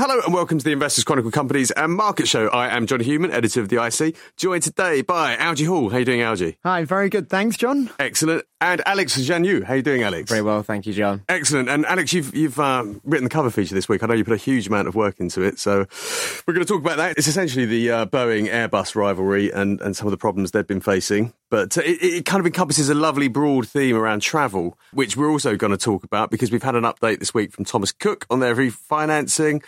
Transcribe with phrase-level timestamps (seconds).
[0.00, 2.48] Hello and welcome to the Investors Chronicle Companies and um, Market Show.
[2.48, 5.90] I am John Hughman, editor of the IC, joined today by Algy Hall.
[5.90, 6.56] How are you doing, Algy?
[6.64, 7.28] Hi, very good.
[7.28, 7.90] Thanks, John.
[7.98, 8.46] Excellent.
[8.62, 9.64] And Alex Janiaud.
[9.64, 10.30] How you doing, Alex?
[10.30, 11.22] Very well, thank you, John.
[11.30, 11.70] Excellent.
[11.70, 14.02] And Alex, you've you've um, written the cover feature this week.
[14.02, 15.86] I know you put a huge amount of work into it, so
[16.46, 17.16] we're going to talk about that.
[17.16, 20.82] It's essentially the uh, Boeing Airbus rivalry and and some of the problems they've been
[20.82, 21.32] facing.
[21.48, 25.56] But it, it kind of encompasses a lovely broad theme around travel, which we're also
[25.56, 28.40] going to talk about because we've had an update this week from Thomas Cook on
[28.40, 29.62] their refinancing.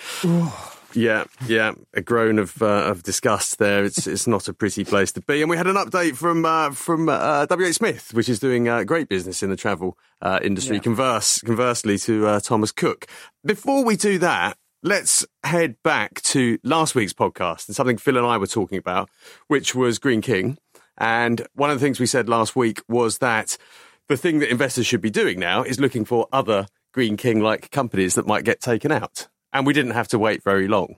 [0.94, 3.84] Yeah, yeah, a groan of uh, of disgust there.
[3.84, 5.40] It's it's not a pretty place to be.
[5.40, 8.84] And we had an update from uh, from uh, WH Smith, which is doing uh,
[8.84, 10.76] great business in the travel uh, industry.
[10.76, 10.82] Yeah.
[10.82, 13.06] Converse conversely to uh, Thomas Cook.
[13.44, 18.26] Before we do that, let's head back to last week's podcast and something Phil and
[18.26, 19.08] I were talking about,
[19.48, 20.58] which was Greene King.
[20.98, 23.56] And one of the things we said last week was that
[24.08, 27.70] the thing that investors should be doing now is looking for other Greene King like
[27.70, 29.28] companies that might get taken out.
[29.52, 30.96] And we didn't have to wait very long.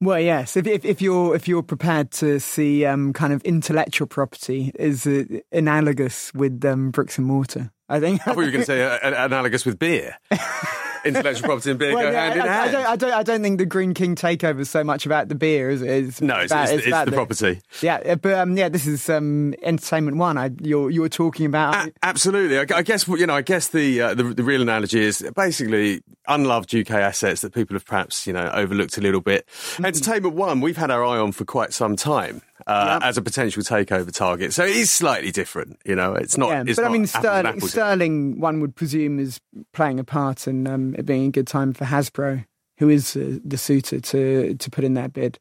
[0.00, 0.56] Well, yes.
[0.56, 5.06] If if, if you're if you're prepared to see um, kind of intellectual property is
[5.06, 8.20] uh, analogous with um, bricks and mortar, I think.
[8.22, 10.16] I thought you were going to say uh, analogous with beer.
[11.04, 13.12] Intellectual property and beer Well, go yeah, hand in I, I don't, I don't.
[13.12, 15.88] I don't think the Greene King takeover is so much about the beer as it
[15.88, 16.20] is.
[16.20, 17.60] no, it's, about, it's, it's about the property.
[17.80, 20.38] Yeah, uh, but um, yeah, this is um, entertainment one.
[20.38, 21.74] I you're you were talking about.
[21.74, 22.58] A- absolutely.
[22.58, 23.34] I, I guess you know.
[23.34, 27.74] I guess the, uh, the the real analogy is basically unloved UK assets that people
[27.74, 29.46] have perhaps you know overlooked a little bit.
[29.46, 29.86] Mm-hmm.
[29.86, 33.08] Entertainment One, we've had our eye on for quite some time uh, Yep.
[33.08, 34.52] as a potential takeover target.
[34.52, 35.78] So it is slightly different.
[35.84, 36.50] You know, it's not.
[36.50, 37.60] yeah, it's but I mean, Sterling.
[37.60, 39.40] Sterling, one would presume, is
[39.72, 42.44] playing a part in um, it being a good time for Hasbro,
[42.78, 45.38] who is uh, the suitor to to put in that bid,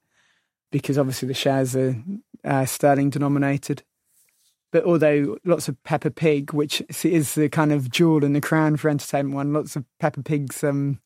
[0.72, 1.96] because obviously the shares are
[2.44, 3.84] uh, sterling denominated.
[4.72, 8.78] But although lots of Peppa Pig, which is the kind of jewel in the crown
[8.78, 11.00] for Entertainment One, lots of Peppa Pig's um,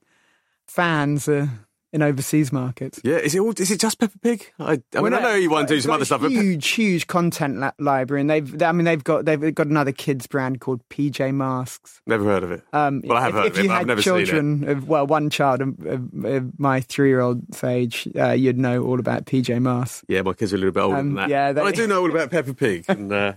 [0.67, 1.49] fans are
[1.95, 2.99] in overseas markets.
[3.03, 4.51] Yeah, is it all, is it just Peppa Pig?
[4.59, 7.07] I, I mean, I know you want to do some other stuff, Pe- Huge, huge
[7.07, 8.61] content li- library, and they've.
[8.61, 12.01] I mean, they've got they've got another kids brand called PJ Masks.
[12.05, 12.63] never heard of it.
[12.73, 14.15] Um, Well, I have if, heard if of it, you but I've had never seen
[14.17, 14.25] it.
[14.25, 18.99] children of well, one child of, of, of my three-year-old's age, uh, you'd know all
[18.99, 20.03] about PJ Masks.
[20.09, 21.29] Yeah, my kids are a little bit older Um, than that.
[21.29, 23.33] yeah, but I do know all about Peppa Pig and uh,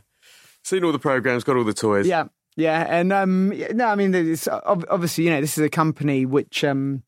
[0.65, 2.07] seen all the programs, got all the toys.
[2.07, 2.25] Yeah,
[2.57, 6.65] yeah, and um, no, I mean, it's obviously, you know, this is a company which,
[6.65, 7.05] um,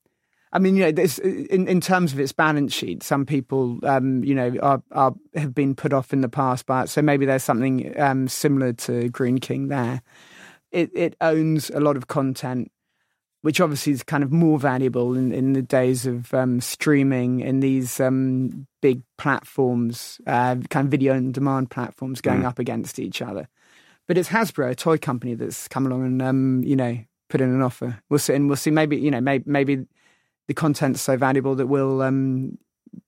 [0.53, 4.25] I mean, you know, this, in in terms of its balance sheet, some people, um,
[4.25, 7.45] you know, are, are have been put off in the past, but so maybe there's
[7.45, 10.03] something um, similar to Greene King there.
[10.73, 12.71] It it owns a lot of content.
[13.43, 17.63] Which obviously is kind of more valuable in, in the days of um, streaming and
[17.63, 23.23] these um, big platforms, uh, kind of video on demand platforms going up against each
[23.23, 23.49] other.
[24.07, 26.99] But it's Hasbro, a toy company, that's come along and um, you know
[27.31, 27.99] put in an offer.
[28.11, 28.71] We'll see, and we'll see.
[28.71, 29.87] Maybe you know, maybe, maybe
[30.51, 32.59] the content's so valuable that we'll um,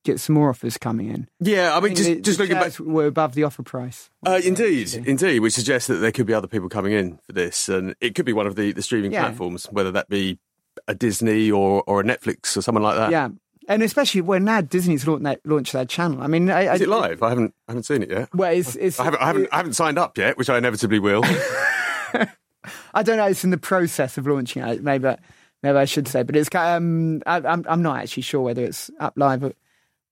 [0.04, 1.26] get some more offers coming in.
[1.40, 2.78] Yeah, I mean, think just, the- just the looking back.
[2.78, 4.10] we're above the offer price.
[4.24, 7.68] Uh, indeed, indeed, which suggests that there could be other people coming in for this,
[7.68, 9.22] and it could be one of the, the streaming Yeah.
[9.24, 10.38] platforms, whether that be
[10.86, 13.10] a Disney or, or a Netflix or someone like that.
[13.10, 13.30] yeah,
[13.68, 16.22] and especially when now Disney's launched their, channel.
[16.22, 17.22] I mean, I, Is I, it live?
[17.24, 18.28] I haven't I haven't seen it yet.
[18.32, 21.00] Well, it's, it's I haven't I haven't I haven't signed up yet, which I inevitably
[21.00, 21.22] will.
[22.94, 23.26] I don't know.
[23.26, 24.82] It's in the process of launching it.
[24.82, 25.14] Maybe,
[25.62, 26.54] maybe I should say, but it's.
[26.54, 29.52] Um, I, I'm I'm not actually sure whether it's up live or,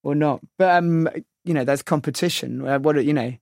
[0.02, 0.40] or not.
[0.58, 1.08] But um,
[1.44, 2.66] you know, there's competition.
[2.66, 3.34] Uh, what are, you know,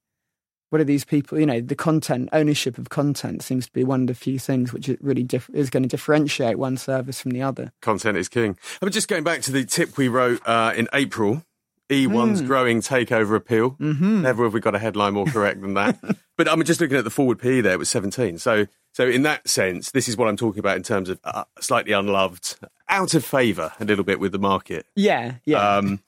[0.70, 1.38] what are these people?
[1.38, 4.72] You know, the content ownership of content seems to be one of the few things
[4.72, 7.72] which it really diff- is going to differentiate one service from the other.
[7.80, 8.56] Content is king.
[8.82, 11.42] I'm just going back to the tip we wrote uh, in April.
[11.90, 11.94] Hmm.
[11.94, 13.70] E1's growing takeover appeal.
[13.72, 14.20] Mm-hmm.
[14.20, 15.98] Never have we got a headline more correct than that.
[16.36, 17.72] but I'm just looking at the forward PE there.
[17.72, 18.36] It was 17.
[18.36, 21.44] So, so in that sense, this is what I'm talking about in terms of uh,
[21.60, 24.86] slightly unloved, out of favour a little bit with the market.
[24.96, 25.76] Yeah, yeah.
[25.76, 26.00] Um,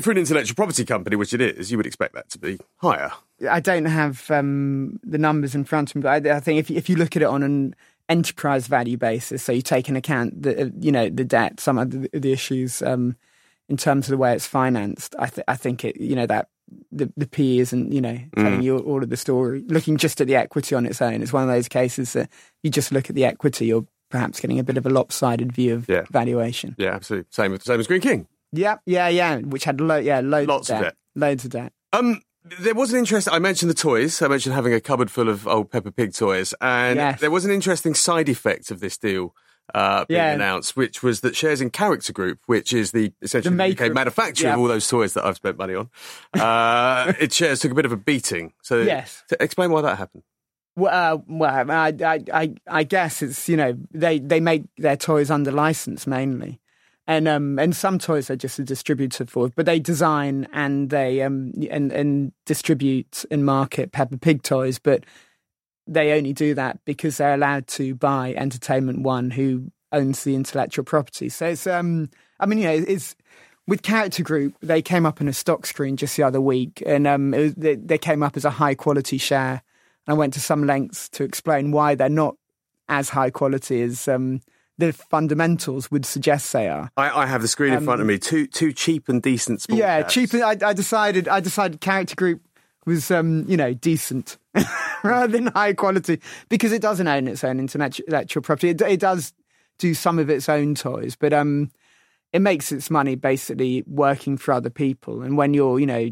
[0.00, 3.10] for an intellectual property company, which it is, you would expect that to be higher.
[3.50, 6.70] I don't have um, the numbers in front of me, but I, I think if
[6.70, 7.74] if you look at it on an
[8.08, 11.78] enterprise value basis, so you take into account the uh, you know the debt, some
[11.78, 13.16] of the, the issues um,
[13.68, 16.48] in terms of the way it's financed, I th- I think it you know that
[16.90, 19.64] the the PE isn't you know telling you all of the story.
[19.68, 22.28] Looking just at the equity on its own, it's one of those cases that
[22.62, 25.74] you just look at the equity, you're perhaps getting a bit of a lopsided view
[25.74, 26.02] of Yeah.
[26.10, 26.74] valuation.
[26.78, 27.28] Yeah, absolutely.
[27.30, 28.26] Same, with same as Greene King.
[28.52, 29.38] Yeah, yeah, yeah.
[29.38, 30.96] Which had lo- yeah loads Lots of of debt, debt.
[31.16, 31.72] loads of debt.
[31.94, 32.20] Um,
[32.60, 33.28] there was an interest.
[33.32, 34.20] I mentioned the toys.
[34.20, 37.20] I mentioned having a cupboard full of old Peppa Pig toys, and Yes.
[37.20, 39.34] there was an interesting side effect of this deal
[39.74, 40.32] uh, being Yeah.
[40.34, 43.94] announced, which was that shares in Character Group, which is the essentially The the, UK
[43.94, 45.90] manufacturer of all those toys that I've spent money on,
[46.34, 48.52] uh, its shares took a bit of a beating.
[48.62, 49.22] So, Yes.
[49.28, 50.24] to explain why that happened.
[50.74, 54.96] Well, uh, well, I, I, I, I guess it's you know they they make their
[54.96, 56.60] toys under license mainly,
[57.06, 61.20] and um and some toys are just a distributor for, but they design and they
[61.20, 65.04] um and and distribute and market Peppa Pig toys, but
[65.86, 70.84] they only do that because they're allowed to buy Entertainment One, who owns the intellectual
[70.84, 71.28] property.
[71.28, 72.08] So it's um
[72.40, 73.14] I mean you know it's
[73.66, 77.06] with Character Group they came up in a stock screen just the other week, and
[77.06, 79.62] um was, they, they came up as a high quality share.
[80.06, 82.36] And I went to some lengths to explain why they're not
[82.88, 84.40] as high quality as um
[84.78, 86.90] the fundamentals would suggest they are.
[86.96, 88.18] I, I have the screen in front of me.
[88.18, 89.80] Two two cheap and decent sports.
[89.80, 90.14] Um, Yeah, caps.
[90.14, 90.34] cheap.
[90.34, 91.28] I, I decided.
[91.28, 92.40] I decided character group
[92.84, 94.38] was, um, you know, decent
[95.02, 98.70] rather than high quality because it doesn't own its own intellectual property.
[98.70, 99.32] It, it does
[99.78, 101.70] do some of its own toys, but um,
[102.32, 105.22] it makes its money basically working for other people.
[105.22, 106.10] And when you're, you know,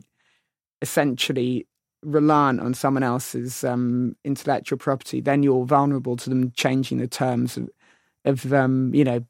[0.83, 1.67] essentially
[2.03, 7.57] reliant on someone else's um, intellectual property, then you're vulnerable to them changing the terms
[7.57, 7.69] of,
[8.25, 9.25] of um, you know,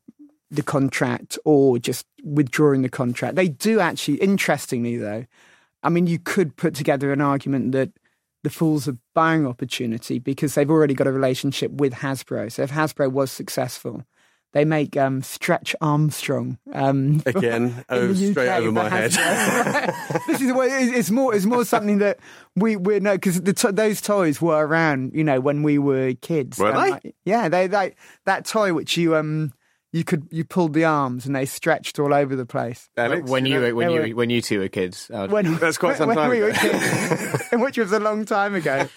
[0.51, 3.37] the contract or just withdrawing the contract.
[3.37, 5.27] They do actually, interestingly though,
[5.83, 7.91] I mean, you could put together an argument that
[8.43, 12.51] the Fools are buying opportunity because they've already got a relationship with Hasbro.
[12.51, 14.03] So if Hasbro was successful,
[14.53, 19.13] they make um, Stretch Armstrong um, Again, oh, straight UK over my head.
[20.27, 21.35] This is what it's more.
[21.35, 22.19] It's more something that
[22.57, 26.59] we we know because to- those toys were around, you know, when we were kids.
[26.59, 26.91] Were And, they?
[26.91, 27.95] like, yeah, they they
[28.27, 29.53] that toy which you um
[29.93, 32.89] you could you pulled the arms and they stretched all over the place.
[32.97, 35.09] Alex, when you were, when you were- when you two were kids.
[35.13, 36.47] Would- When, That's quite some when time we ago.
[36.47, 38.89] were kids, which was a long time ago.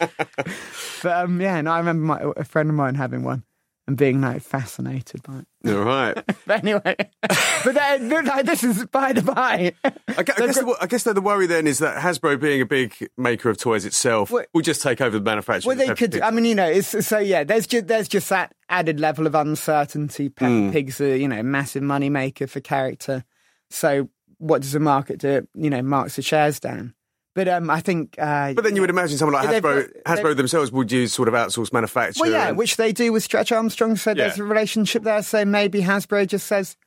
[1.01, 3.43] But um, yeah, no, I remember my, a friend of mine having one
[3.87, 5.73] and being like fascinated by it.
[5.73, 6.17] All right.
[6.45, 6.95] But anyway,
[7.63, 9.73] but then, like, this is by the by.
[9.83, 9.89] I
[10.23, 12.93] gu- I guess, the, I guess the worry then is that Hasbro, being a big
[13.17, 15.77] maker of toys itself, Well- will just take over the manufacturing.
[15.77, 16.19] Well, they could.
[16.19, 17.43] I mean, you know, it's so yeah.
[17.45, 20.27] There's just there's just that added level of uncertainty.
[20.29, 20.71] Peppa Hmm.
[20.71, 23.23] Pig's a you know massive money maker for character.
[23.69, 25.47] So what does the market do?
[25.53, 26.93] You know, marks the shares down.
[27.35, 28.15] But um, I think.
[28.19, 31.33] Uh, But then you would imagine someone like Hasbro, Hasbro themselves would use sort of
[31.33, 32.21] outsourced manufacture.
[32.21, 33.95] Well, yeah, and- which they do with Stretch Armstrong.
[33.95, 35.23] So there's a relationship there.
[35.23, 36.77] So maybe Hasbro just says,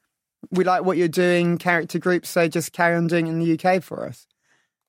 [0.52, 2.28] "We like what you're doing, character groups.
[2.28, 4.26] So just carry on doing it in the UK for us."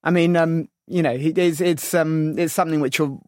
[0.03, 3.19] I mean, um, you know, it is, it's um, it's something which will,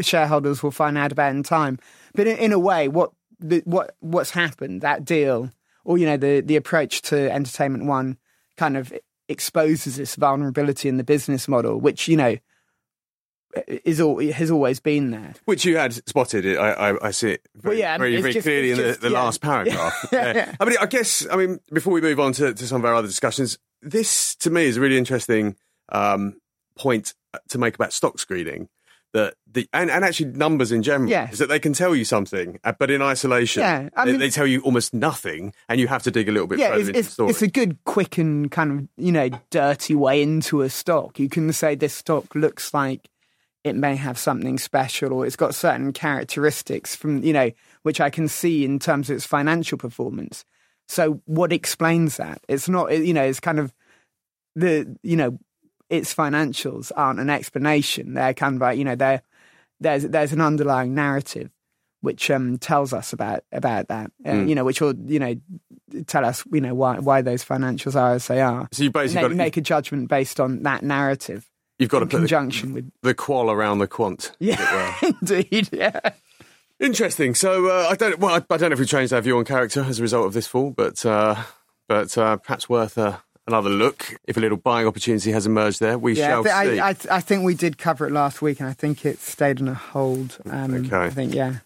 [0.00, 1.78] shareholders will find out about in time.
[2.14, 5.50] But in, in a way, what the, what what's happened that deal,
[5.84, 8.16] or you know, the the approach to Entertainment One,
[8.56, 8.92] kind of
[9.30, 12.36] exposes this vulnerability in the business model, which you know
[13.66, 15.34] is all has always been there.
[15.44, 16.44] Which you had spotted.
[16.46, 16.56] It.
[16.56, 19.00] I, I, I see it very, Well, yeah, very, very just- clearly in the, just-
[19.00, 19.22] the yeah.
[19.22, 20.08] last paragraph.
[20.12, 20.32] Yeah.
[20.34, 20.54] Yeah.
[20.60, 22.94] I mean, I guess, I mean, before we move on to, to some of our
[22.94, 25.56] other discussions, this to me is a really interesting
[25.90, 26.36] um,
[26.76, 27.14] point
[27.48, 28.68] to make about stock screening.
[29.12, 31.32] That the and, and actually numbers in general Yes.
[31.32, 34.20] is that they can tell you something, uh, but in isolation, Yeah, I they, mean-
[34.20, 36.80] they tell you almost nothing, and you have to dig a little bit yeah, further
[36.80, 37.30] it's, into the story.
[37.30, 41.18] it's a good, quick, and kind of you know dirty way into a stock.
[41.18, 43.08] You can say this stock looks like
[43.64, 47.50] it may have something special, or it's got certain characteristics from you know
[47.82, 50.44] which I can see in terms of its financial performance.
[50.86, 52.42] So what explains that?
[52.48, 53.74] It's not you know it's kind of
[54.54, 55.36] the you know
[55.90, 58.14] its financials aren't an explanation.
[58.14, 58.96] They're kind of like you know
[59.80, 61.50] there's there's an underlying narrative
[62.02, 64.10] which um, tells us about about that.
[64.24, 64.48] Uh, Mm.
[64.48, 65.34] You know, which will you know
[66.06, 68.68] tell us you know why why those financials are as they are.
[68.72, 72.06] so you basically then got make a judgment based on that narrative you've got to
[72.06, 74.32] put the, conjunction with the qual around the quant.
[74.40, 74.58] as it were.
[74.58, 76.00] yeah, indeed, yeah.
[76.78, 77.34] Interesting.
[77.34, 78.18] So uh, I don't.
[78.18, 80.26] Well, I, I don't know if we changed our view on character as a result
[80.26, 81.42] of this fall, but uh,
[81.88, 84.14] but uh, perhaps worth uh, another look.
[84.26, 86.78] If a little buying opportunity has emerged there, we Yeah, shall but see.
[86.80, 89.60] I, I, I think we did cover it last week, and I think it stayed
[89.60, 90.38] on a hold.
[90.48, 90.96] Um, Okay.
[91.06, 91.56] I think yeah,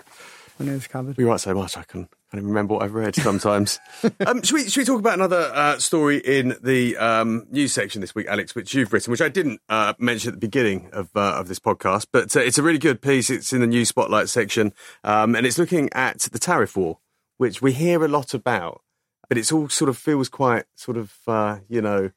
[0.56, 1.16] when it was covered.
[1.16, 3.78] we write so much, I can can't remember what I've read sometimes.
[4.26, 8.00] um, should we should we talk about another uh, story in the um, news section
[8.00, 11.10] this week, Alex, which you've written, which I didn't uh, mention at the beginning of
[11.14, 13.30] uh, of this podcast, but uh, it's a really good piece.
[13.30, 14.72] It's in the news spotlight section,
[15.04, 16.98] um, and it's looking at the tariff war,
[17.36, 18.82] which we hear a lot about,
[19.28, 22.10] but it's all sort of feels quite sort of uh, you know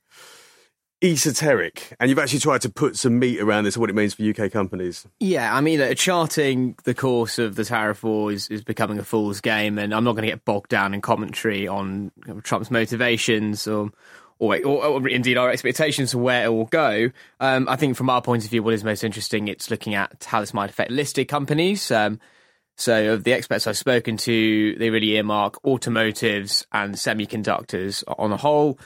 [1.02, 4.24] esoteric, and you've actually tried to put some meat around this, what it means for
[4.24, 5.06] UK companies.
[5.20, 9.04] Yeah, I mean, uh, charting the course of the tariff war is, is becoming a
[9.04, 12.12] fool's game, and I'm not going to get bogged down in commentary on
[12.44, 13.92] Trump's motivations or.
[14.40, 17.10] Or, or, or indeed our expectations of where it will go.
[17.40, 20.26] Um, I think from our point of view, what is most interesting, it's looking at
[20.28, 21.90] how this might affect listed companies.
[21.90, 22.20] Um,
[22.78, 28.38] so of the experts I've spoken to, they really earmark automotives and semiconductors on the
[28.38, 28.80] whole.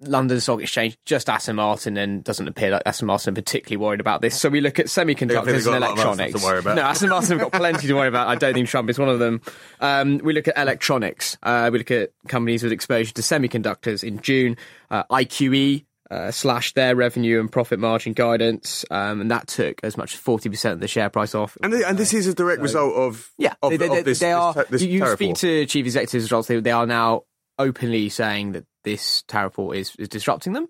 [0.00, 4.00] London Stock Exchange, just Aston Martin, and doesn't appear like Aston Martin are particularly worried
[4.00, 4.38] about this.
[4.38, 6.38] So we look at semiconductors and a lot of electronics.
[6.38, 6.76] to worry about.
[6.76, 8.28] No, Aston Martin have got plenty to worry about.
[8.28, 9.40] I don't think Trump is one of them.
[9.80, 11.38] Um, we look at electronics.
[11.42, 14.04] Uh, we look at companies with exposure to semiconductors.
[14.04, 14.58] In June,
[14.90, 19.96] uh, IQE uh, slashed their revenue and profit margin guidance, um, and that took as
[19.96, 21.56] much as forty percent of the share price off.
[21.62, 24.32] And, and this is a direct result of Yeah, of, they, they, of this, they
[24.32, 24.54] are.
[24.54, 27.22] this, this you speak to chief executives results; they, they are now
[27.58, 30.68] openly saying that this tariff is, is disrupting them.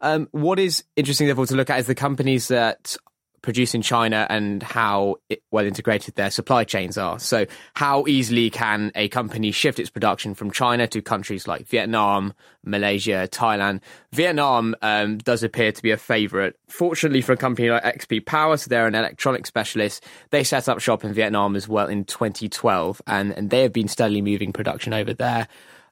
[0.00, 2.96] Um, what is interesting, therefore, to look at is the companies that
[3.42, 7.18] produce in China and how it, well integrated their supply chains are.
[7.18, 12.34] So, how easily can a company shift its production from China to countries like Vietnam,
[12.64, 13.80] Malaysia, Thailand?
[14.12, 16.54] Vietnam um, does appear to be a favourite.
[16.68, 20.80] Fortunately, for a company like XP Power, so they're an electronic specialist, they set up
[20.80, 24.92] shop in Vietnam as well in 2012, and, and they have been steadily moving production
[24.92, 25.48] over there.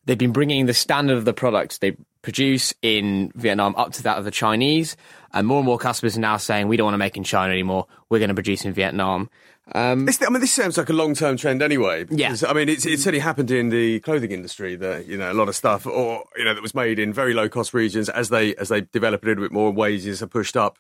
[0.07, 4.19] They've been bringing the standard of the products they produce in Vietnam up to that
[4.19, 4.97] of the Chinese,
[5.37, 7.53] and more and more customers are now saying we don't want to make in China
[7.53, 7.87] anymore.
[8.09, 9.29] We're going to produce in Vietnam.
[9.75, 12.07] Um, This, I mean, this sounds like a long-term trend anyway.
[12.09, 12.35] Yeah.
[12.49, 15.49] I mean, it's, it's certainly happened in the clothing industry that you know a lot
[15.49, 18.09] of stuff, or you know, that was made in very low-cost regions.
[18.09, 20.79] As they as they develop a little bit more, wages are pushed up.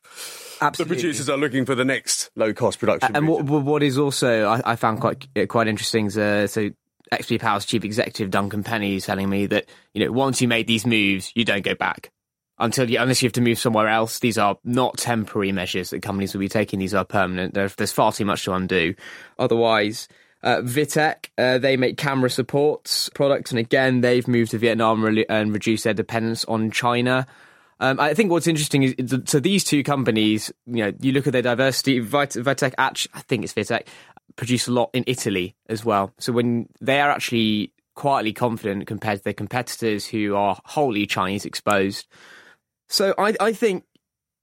[0.63, 0.97] Absolutely.
[0.97, 3.15] The producers are looking for the next low-cost production.
[3.15, 6.71] and what, what what is also I, I found quite quite interesting is uh, so
[7.13, 10.67] XP Power's chief executive Duncan Penny is telling me that you know once you made
[10.67, 12.11] these moves, you don't go back
[12.59, 14.19] until you unless you have to move somewhere else.
[14.19, 17.55] These are not temporary measures that companies will be taking; these are permanent.
[17.55, 18.95] There, there's far too much to undo.
[19.39, 20.09] Otherwise.
[20.43, 25.27] Uh, Vitec, uh, they make camera supports products, and again, they've moved to Vietnam re-
[25.29, 27.27] and reduced their dependence on China.
[27.81, 31.33] Um, I think what's interesting is so these two companies, you know, you look at
[31.33, 31.99] their diversity.
[31.99, 33.89] Vit- Vitec, actually, I think it's Vitec,
[34.37, 36.13] produce a lot in Italy as well.
[36.19, 41.45] So when they are actually quietly confident compared to their competitors who are wholly Chinese
[41.45, 42.07] exposed.
[42.89, 43.85] So I, I think,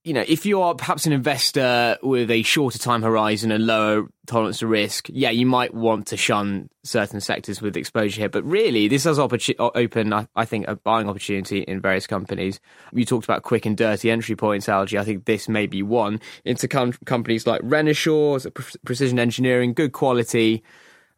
[0.04, 4.08] you know, if you are perhaps an investor with a shorter time horizon and lower
[4.28, 8.30] tolerance to risk, yeah, you might want to shun certain sectors with exposure here.
[8.30, 12.60] But really, this does open, I, I think, a buying opportunity in various companies.
[12.92, 14.98] You talked about quick and dirty entry points, Algy.
[14.98, 19.94] I think this may be one into com- companies like Renishaw, pre- precision engineering, good
[19.94, 20.64] quality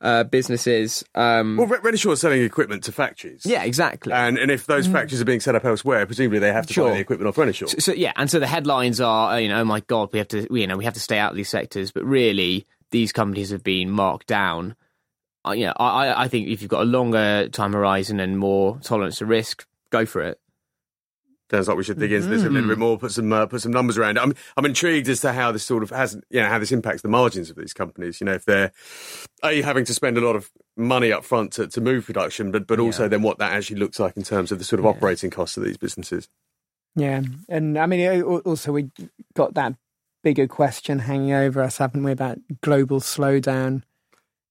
[0.01, 1.03] uh, businesses.
[1.15, 3.41] Um, well, Re- Renishaw is selling equipment to factories.
[3.45, 4.13] yeah, exactly.
[4.13, 6.89] And, and if those factories are being set up elsewhere, presumably they have to Sure.
[6.89, 7.81] buy the equipment off Renishaw.
[7.81, 10.27] So yeah, and so the headlines are, uh, you know, oh my god, we have
[10.29, 11.91] to, you know, we have to stay out of these sectors.
[11.91, 14.75] But really, these companies have been marked down.
[15.47, 18.37] Uh, you know, I, I- I think if you've got a longer time horizon and
[18.37, 20.39] more tolerance to risk, go for it.
[21.51, 23.61] Sounds like we should dig into this a little bit more, put some uh, put
[23.61, 24.21] some numbers around it.
[24.21, 27.03] I'm I'm intrigued as to how this sort of has you know how this impacts
[27.03, 28.19] the margins of these companies.
[28.19, 28.71] You know, if they're
[29.43, 32.65] a having to spend a lot of money up front to, to move production, but
[32.65, 35.29] but also then what that actually looks like in terms of the sort of operating
[35.29, 36.29] costs of these businesses.
[36.95, 38.89] Yeah, and I mean, also we
[39.35, 39.75] got that
[40.23, 43.83] bigger question hanging over us, haven't we, about global slowdown,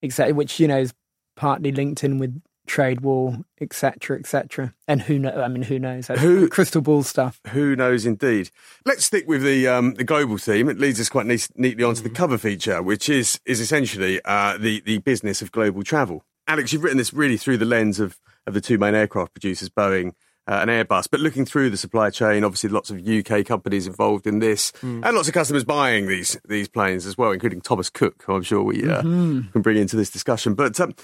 [0.01, 0.95] exactly, which you know is
[1.35, 4.75] partly linked in with trade war, etc., etc.
[4.89, 5.31] And who know?
[5.43, 6.07] I mean, who knows?
[6.07, 7.41] That's Who- crystal ball stuff?
[7.49, 8.51] Who knows, indeed.
[8.85, 10.69] Let's stick with the um, the global theme.
[10.69, 14.57] It leads us quite ne- neatly onto the cover feature, which is is essentially uh,
[14.59, 16.25] the the business of global travel.
[16.47, 19.69] Alex, you've written this really through the lens of of the two main aircraft producers,
[19.69, 20.13] Boeing.
[20.47, 24.27] Uh, and Airbus, but looking through the supply chain, obviously lots of UK companies involved
[24.27, 28.23] in this, and lots of customers buying these these planes as well, including Thomas Cook,
[28.27, 30.53] who I'm sure we uh, can bring into this discussion.
[30.53, 30.95] But um,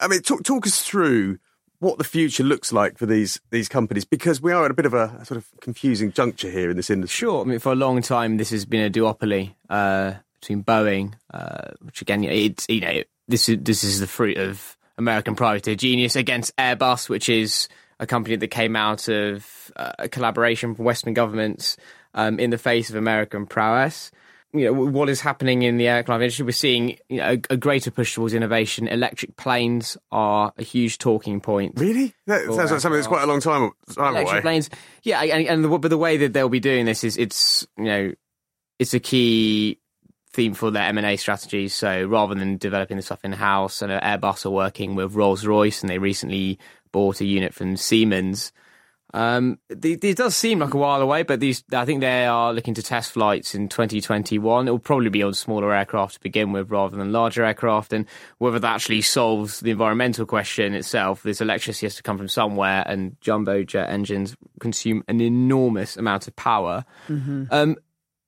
[0.00, 1.38] I mean, talk talk us through
[1.78, 4.86] what the future looks like for these these companies because we are at a bit
[4.86, 7.26] of a, sort of confusing juncture here in this industry.
[7.26, 7.42] Sure.
[7.42, 11.72] I mean, for a long time, this has been a duopoly uh, between Boeing, uh,
[11.80, 16.16] which again, it's you know, this is this is the fruit of American privateer genius
[16.16, 21.14] against Airbus, which is a company that came out of uh, a collaboration from Western
[21.14, 21.76] governments
[22.14, 24.10] um, in the face of American prowess.
[24.52, 26.44] You know what is happening in the aircraft industry.
[26.44, 28.88] We're seeing you know, a, a greater push towards innovation.
[28.88, 31.74] Electric planes are a huge talking point.
[31.76, 32.14] Really?
[32.26, 34.40] That sounds like something that's quite a long time, time Electric away.
[34.40, 34.70] planes.
[35.04, 37.84] Yeah, and, and the, but the way that they'll be doing this is it's you
[37.84, 38.12] know
[38.80, 39.78] it's a key
[40.32, 41.74] theme for their M and A strategies.
[41.74, 45.82] So rather than developing the stuff in house, and Airbus are working with Rolls Royce,
[45.82, 46.58] and they recently
[46.92, 48.52] bought a unit from Siemens.
[49.12, 52.74] Um, it, does seem like a while away, but these I think they are looking
[52.74, 54.68] to test flights in 2021.
[54.68, 57.92] It will probably be on smaller aircraft to begin with, rather than larger aircraft.
[57.92, 58.06] And
[58.38, 62.84] whether that actually solves the environmental question itself, this electricity has to come from somewhere,
[62.86, 66.84] and jumbo jet engines consume an enormous amount of power.
[67.50, 67.76] Um,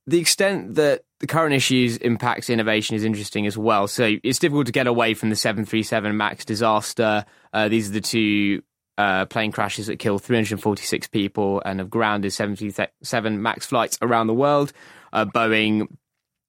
[0.07, 3.87] the extent that the current issues impacts innovation is interesting as well.
[3.87, 7.25] So it's difficult to get away from the 737 Max disaster.
[7.53, 8.62] Uh, these are the two
[9.02, 14.35] uh, plane crashes that killed 346 people and have grounded 77 MAX flights around the
[14.35, 14.73] world.
[15.12, 15.88] Uh, Boeing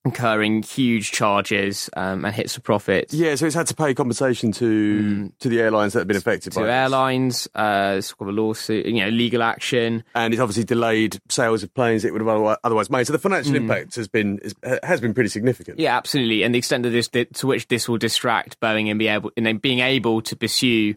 [0.06, 3.14] incurring huge charges um, and hits of profits.
[3.14, 5.32] Yeah, so it's had to pay compensation to mm.
[5.40, 7.48] to the airlines that have been affected to by airlines.
[7.56, 11.74] Uh, it's got a lawsuit, you know, legal action, and it's obviously delayed sales of
[11.74, 13.08] planes it would have otherwise made.
[13.08, 13.58] So the financial mm.
[13.58, 14.40] impact has been
[14.84, 15.80] has been pretty significant.
[15.80, 19.08] Yeah, absolutely, and the extent of this to which this will distract Boeing and be
[19.08, 20.96] able and then being able to pursue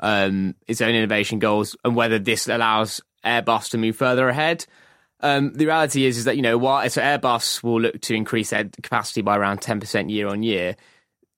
[0.00, 4.66] um, its own innovation goals, and whether this allows Airbus to move further ahead.
[5.20, 8.50] Um, the reality is, is that you know, while so Airbus will look to increase
[8.50, 10.76] their capacity by around ten percent year on year,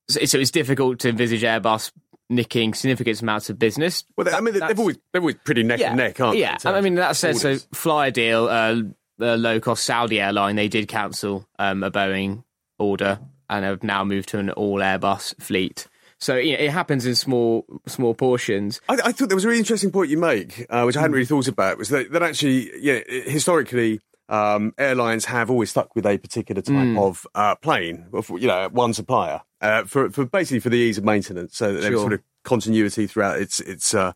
[0.07, 1.91] so, so, it's difficult to envisage Airbus
[2.29, 4.03] nicking significant amounts of business.
[4.15, 6.57] Well, I mean, they've always they're always pretty neck yeah, and neck, aren't yeah.
[6.57, 6.69] they?
[6.69, 10.87] Yeah, I mean that said, so Flyadeal, uh, the low cost Saudi airline, they did
[10.87, 12.43] cancel um, a Boeing
[12.79, 15.87] order and have now moved to an all Airbus fleet.
[16.21, 18.79] So you know, it happens in small small portions.
[18.87, 21.15] I, I, thought there was a really interesting point you make, uh, which I hadn't
[21.15, 23.99] really thought about, was that, that actually, yeah, historically,
[24.29, 27.01] um, airlines have always stuck with a particular type mm.
[27.01, 31.03] of uh, plane, you know, one supplier, uh, for, for basically for the ease of
[31.03, 31.89] maintenance, so that sure.
[31.89, 34.13] there's sort of continuity throughout its its uh,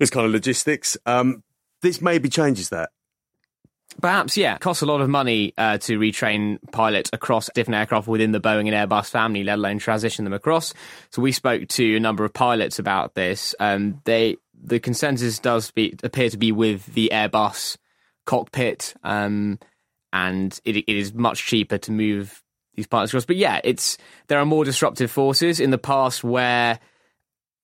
[0.00, 0.98] its kind of logistics.
[1.06, 1.42] Um,
[1.80, 2.90] this maybe changes that.
[4.00, 4.58] Perhaps, yeah.
[4.58, 8.72] Costs a lot of money uh, to retrain pilots across different aircraft within the Boeing
[8.72, 10.72] and Airbus family, let alone transition them across.
[11.10, 13.54] So we spoke to a number of pilots about this.
[13.58, 17.76] Um, they the consensus does be, appear to be with the Airbus
[18.26, 19.58] cockpit, um,
[20.12, 22.42] and it, it is much cheaper to move
[22.74, 23.24] these pilots across.
[23.24, 26.78] But yeah, it's there are more disruptive forces in the past where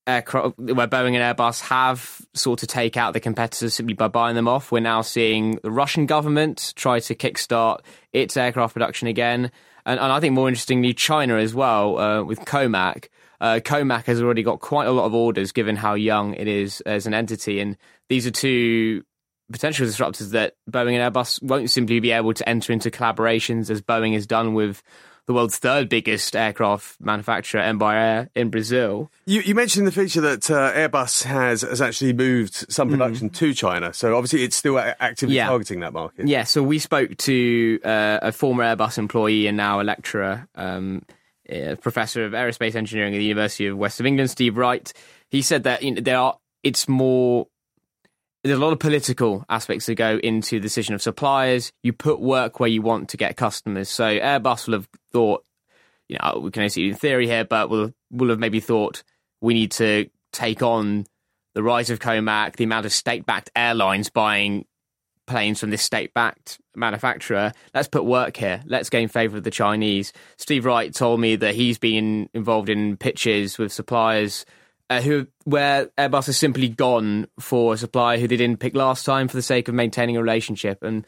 [0.07, 4.35] aircraft where Boeing and Airbus have sought to take out the competitors simply by buying
[4.35, 4.71] them off.
[4.71, 7.81] We're now seeing the Russian government try to kickstart
[8.13, 9.51] its aircraft production again,
[9.87, 13.09] and, and I think more interestingly, China as well uh, with Comac.
[13.41, 16.81] Uh, Comac has already got quite a lot of orders, given how young it is
[16.83, 17.77] as an entity, and
[18.09, 19.05] these are two
[19.53, 23.83] potential disruptors that Boeing and Airbus won't simply be able to enter into collaborations as
[23.83, 24.83] Boeing has done with
[25.27, 29.11] the world's third biggest aircraft manufacturer, Embraer, in Brazil.
[29.27, 32.99] You, you mentioned in the feature that uh, Airbus has, has actually moved some mm-hmm.
[32.99, 33.35] production mm.
[33.35, 33.93] to China.
[33.95, 35.49] So obviously it's still actively yeah.
[35.49, 36.29] targeting that market.
[36.29, 41.03] Yeah, so we spoke to uh, a former Airbus employee and now a lecturer, um,
[41.49, 44.93] a professor of aerospace engineering at the University of West of England, Steve Wright.
[45.31, 47.47] He said that you know, there are it's more
[48.45, 51.73] there's a lot of political aspects that go into the decision of suppliers.
[51.83, 53.89] You put work where you want to get customers.
[53.89, 55.45] So Airbus will have thought,
[56.09, 59.03] you know, we can only see in theory here, but will will have maybe thought
[59.41, 61.07] we need to take on
[61.55, 64.67] the rise of Comac, the amount of state-backed airlines buying
[65.27, 67.53] planes from this state-backed manufacturer.
[67.73, 68.63] Let's put work here.
[68.67, 70.13] Let's gain favour of the Chinese.
[70.37, 74.45] Steve Wright told me that he's been involved in pitches with suppliers
[74.95, 79.05] uh, who where Airbus has simply gone for a supplier who they didn't pick last
[79.05, 81.07] time for the sake of maintaining a relationship, and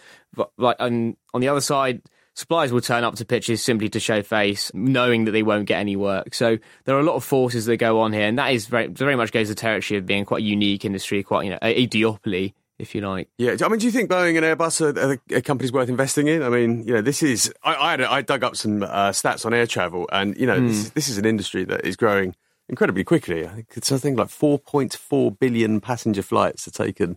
[0.59, 2.03] like and on the other side,
[2.35, 5.79] suppliers will turn up to pitches simply to show face, knowing that they won't get
[5.79, 6.35] any work.
[6.35, 8.89] So there are a lot of forces that go on here, and that is very
[8.89, 11.83] very much goes the territory of being quite a unique industry, quite you know a,
[11.83, 13.29] a duopoly if you like.
[13.39, 16.43] Yeah, I mean, do you think Boeing and Airbus are, are companies worth investing in?
[16.43, 19.47] I mean, you know, this is I I, had, I dug up some uh, stats
[19.47, 20.69] on air travel, and you know, mm.
[20.69, 22.35] this, this is an industry that is growing
[22.69, 23.47] incredibly quickly.
[23.47, 27.17] I think it's something like 4.4 billion passenger flights are taken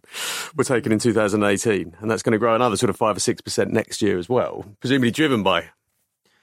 [0.55, 3.41] were taken in 2018, and that's going to grow another sort of five or six
[3.41, 5.65] percent next year as well, presumably driven by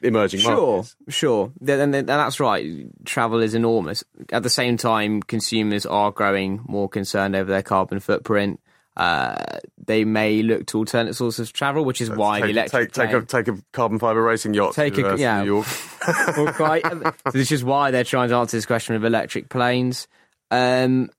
[0.02, 0.96] emerging sure, markets.
[1.08, 2.86] Sure, sure, and, and that's right.
[3.04, 4.04] Travel is enormous.
[4.30, 8.60] At the same time, consumers are growing more concerned over their carbon footprint.
[8.96, 12.92] Uh, they may look to alternate sources of travel, which is why take, the electric
[12.92, 15.42] take, take, a, take a carbon fiber racing yacht take a, uh, yeah.
[15.42, 15.66] New York.
[16.54, 16.82] quite.
[16.86, 20.08] so this is why they're trying to answer this question of electric planes.
[20.50, 21.10] Um,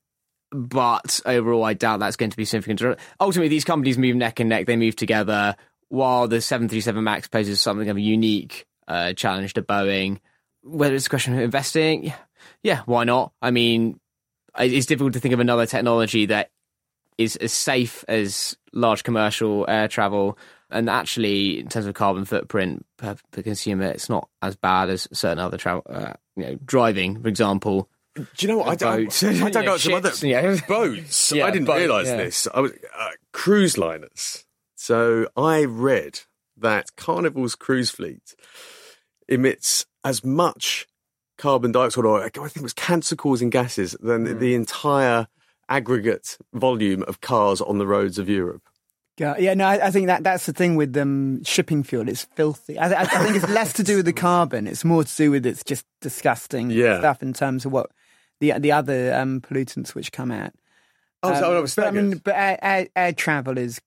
[0.50, 2.98] but overall, I doubt that's going to be significant.
[3.20, 5.54] Ultimately, these companies move neck and neck; they move together.
[5.90, 10.18] While the 737 Max poses something of a unique uh, challenge to Boeing,
[10.62, 12.12] whether it's a question of investing,
[12.62, 13.32] yeah, why not?
[13.40, 14.00] I mean,
[14.58, 16.50] it's difficult to think of another technology that
[17.18, 20.38] is as safe as large commercial air travel.
[20.70, 25.08] And actually, in terms of carbon footprint per, per consumer, it's not as bad as
[25.12, 27.88] certain other travel, uh, you know, driving, for example.
[28.14, 28.68] Do you know what?
[28.68, 30.58] I, don't, I, I dug out some other yeah.
[30.68, 31.32] boats.
[31.32, 32.16] yeah, I didn't boat, realise yeah.
[32.16, 32.48] this.
[32.52, 34.44] I was uh, cruise liners.
[34.74, 36.20] So I read
[36.56, 38.34] that Carnival's cruise fleet
[39.28, 40.86] emits as much
[41.36, 44.38] carbon dioxide, or I think it was cancer-causing gases, than mm.
[44.38, 45.28] the entire
[45.68, 48.62] aggregate volume of cars on the roads of Europe.
[49.18, 52.08] Yeah, yeah, no, I, I think that that's the thing with um, shipping fuel.
[52.08, 52.78] It's filthy.
[52.78, 54.68] I, I, I, think it's less to do with the carbon.
[54.68, 57.00] It's more to do with it's just disgusting yeah.
[57.00, 57.90] stuff in terms of what
[58.38, 60.52] the the other um, pollutants which come out.
[61.22, 63.80] Oh, so I was but I mean, but air, air, air travel is,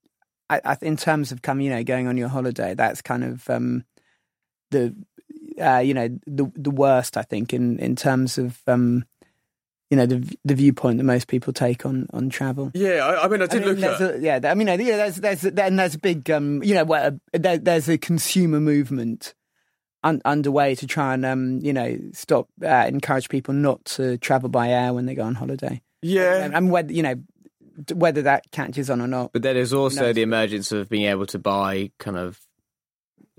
[0.49, 2.73] I, I, in terms of coming, you know, going on your holiday.
[2.73, 3.85] That's kind of um,
[4.71, 4.93] the,
[5.61, 7.15] uh, you know, the the worst.
[7.15, 9.05] I think in in terms of, um,
[9.91, 12.71] you know, the the viewpoint that most people take on on travel.
[12.73, 14.15] Yeah, I, I mean, I I did mean, look at.
[14.15, 17.19] a, yeah, I mean, yeah, there's there's then there's a big, um, you know, where,
[17.33, 19.35] there, there's a consumer movement
[20.03, 24.49] un, underway to try and, um, you know, stop uh, encourage people not to travel
[24.49, 25.81] by air when they go on holiday.
[26.01, 27.15] yeah, And, and whether you know
[27.93, 29.31] whether that catches on or not.
[29.33, 30.13] But then there's also No.
[30.13, 32.39] the emergence of being able to buy kind of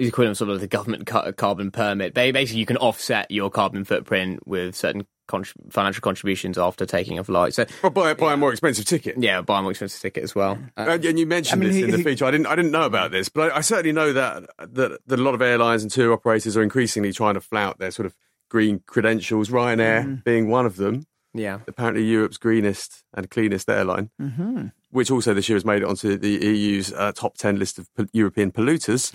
[0.03, 2.15] the equivalent of sort of the government ca- carbon permit.
[2.15, 7.25] Basically, you can offset your carbon footprint with certain con- financial contributions after taking a
[7.25, 7.55] flight.
[7.55, 9.17] So, Or buy, buy a more expensive ticket.
[9.19, 10.59] yeah, buy a more expensive ticket as well.
[10.77, 12.25] Uh, Uh, and you mentioned I mean, this he- in the he- feature.
[12.25, 12.47] I didn't.
[12.47, 15.35] I didn't know about this, but I, I certainly know that, that that a lot
[15.35, 18.15] of airlines and tour operators are increasingly trying to flout their sort of
[18.51, 19.49] green credentials.
[19.51, 20.15] Ryanair Mm-hmm.
[20.25, 21.07] being one of them.
[21.35, 21.61] yeah.
[21.67, 24.67] Apparently, Europe's greenest and cleanest airline, Mm-hmm.
[24.93, 27.93] Which also this year has made it onto the EU's uh, top ten list of
[27.97, 29.13] pol- European polluters.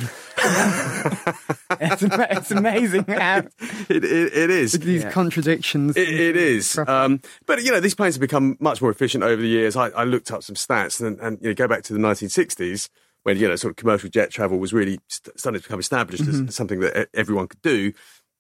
[1.80, 3.38] It's, it's amazing how
[3.90, 4.74] it, it, it is.
[4.74, 5.96] these contradictions.
[5.96, 6.78] It, it is.
[6.88, 9.76] Um, but, you know, these planes have become much more efficient over the years.
[9.76, 12.90] I, I looked up some stats and, and you know, go back to the 1960s
[13.24, 16.28] when, you know, sort of commercial jet travel was really st- starting to become established
[16.28, 17.94] as something that e- everyone could do.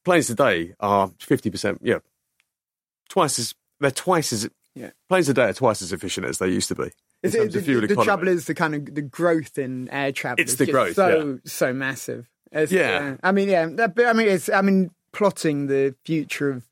[0.06, 2.00] Planes today are 50%, yeah,
[3.10, 4.92] twice as, they're twice as, Yeah.
[5.10, 6.90] planes today are twice as efficient as they used to be.
[7.24, 8.06] In It's- terms the, of fuel the economy.
[8.06, 10.42] trouble is the kind of the growth in air travel.
[10.42, 12.30] It's is the just growth, so so massive.
[12.52, 13.16] It's, Yeah.
[13.22, 16.64] uh, I mean, yeah, that, but I mean, it's I mean, plotting the future of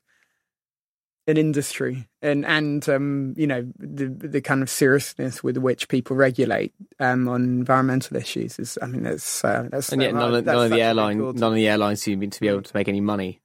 [1.28, 6.14] an industry and and um, you know the the kind of seriousness with which people
[6.14, 8.78] regulate um, on environmental issues is.
[8.80, 10.34] I mean, that's uh, that's And yet, none hard.
[10.34, 12.62] of, That's none of the airline, call none of the airlines seem to be able
[12.62, 13.40] to make any money.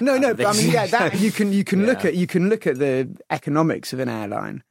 [0.00, 2.48] No, no, but I mean, yeah, that you can you can look at you can
[2.48, 4.64] look at the economics of an airline,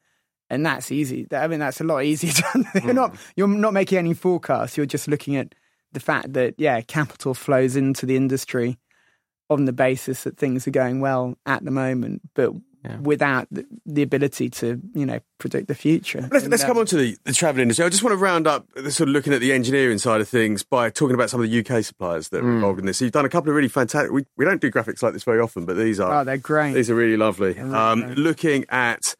[0.49, 1.27] and that's easy.
[1.31, 2.31] I mean, that's a lot easier.
[2.53, 4.77] To, you're not you're not making any forecasts.
[4.77, 5.55] You're just looking at
[5.91, 8.77] the fact that yeah, capital flows into the industry
[9.49, 12.51] on the basis that things are going well at the moment, but
[12.83, 12.97] Yeah.
[13.01, 16.27] without the, the ability to you know predict the future.
[16.31, 17.83] Let's, let's come on to the, the travel industry.
[17.85, 20.27] I just want to round up the sort of looking at the engineering side of
[20.29, 22.55] things by talking about some of the UK suppliers that are Hmm.
[22.55, 22.97] involved in this.
[22.99, 24.11] So you've done a couple of really fantastic.
[24.11, 26.73] We, we don't do graphics like this very often, but these are Oh, they're great.
[26.73, 27.57] these are really lovely.
[27.57, 29.15] Um, looking at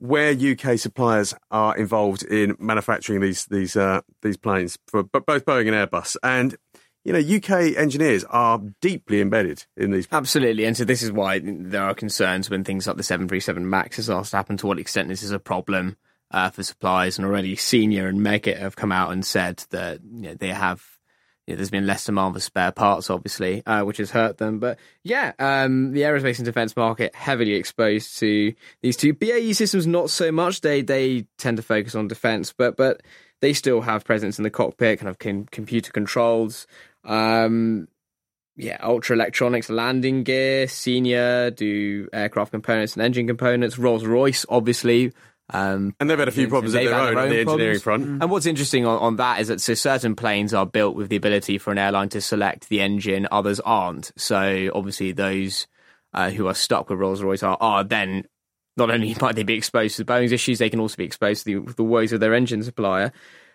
[0.00, 5.68] where UK suppliers are involved in manufacturing these these uh, these planes for both Boeing
[5.68, 6.56] and Airbus, and
[7.04, 10.08] you know UK engineers are deeply embedded in these.
[10.10, 14.06] Absolutely, and so this is why there are concerns when things like the 737 Max
[14.06, 14.56] to happen.
[14.56, 15.96] To what extent this is a problem
[16.30, 20.22] uh, for suppliers, and already Senior and Meggitt have come out and said that you
[20.22, 20.82] know, they have.
[21.50, 24.58] Know, there's been less demand for spare parts, obviously, uh, which has hurt them.
[24.58, 29.12] But yeah, um, the aerospace and defence market heavily exposed to these two.
[29.12, 30.60] BAE Systems not so much.
[30.60, 33.02] They they tend to focus on defence, but but
[33.40, 36.66] they still have presence in the cockpit, kind of com- computer controls.
[37.04, 37.88] Um,
[38.56, 43.78] yeah, Ultra Electronics landing gear, Senior do aircraft components and engine components.
[43.78, 45.12] Rolls Royce, obviously.
[45.52, 47.82] Um, And they've had a few problems of they've their own on the engineering problems.
[47.82, 48.22] front.
[48.22, 51.16] And what's interesting on, on that is that so certain planes are built with the
[51.16, 54.12] ability for an airline to select the engine, others aren't.
[54.16, 55.66] So obviously those
[56.14, 58.24] uh, who are stuck with Rolls Royce are, are then
[58.76, 61.60] not only might they be exposed to Boeing's issues, they can also be exposed to
[61.60, 63.12] the, the woes of their engine supplier.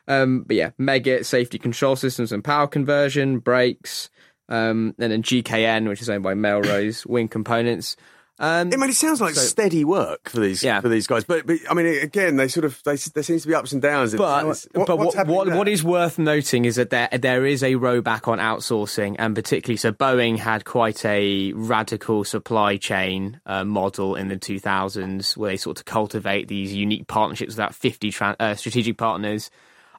[0.08, 4.10] Um, but yeah, Meggitt, safety control systems and power conversion, brakes,
[4.49, 7.95] um, and then GKN, which is owned by Melrose, wing components.
[8.38, 10.82] Um, I mean, it sounds like steady work for these Yeah.
[10.82, 13.48] for these guys, but, but I mean, again, they sort of they, there seems to
[13.48, 14.13] be ups and downs.
[14.13, 17.76] But, what- but what, what, what is worth noting is that there there is a
[17.76, 24.15] rowback on outsourcing, and particularly so Boeing had quite a radical supply chain uh, model
[24.15, 28.36] in the 2000s, where they sort of cultivate these unique partnerships with about 50 tra-
[28.39, 29.50] uh, strategic partners.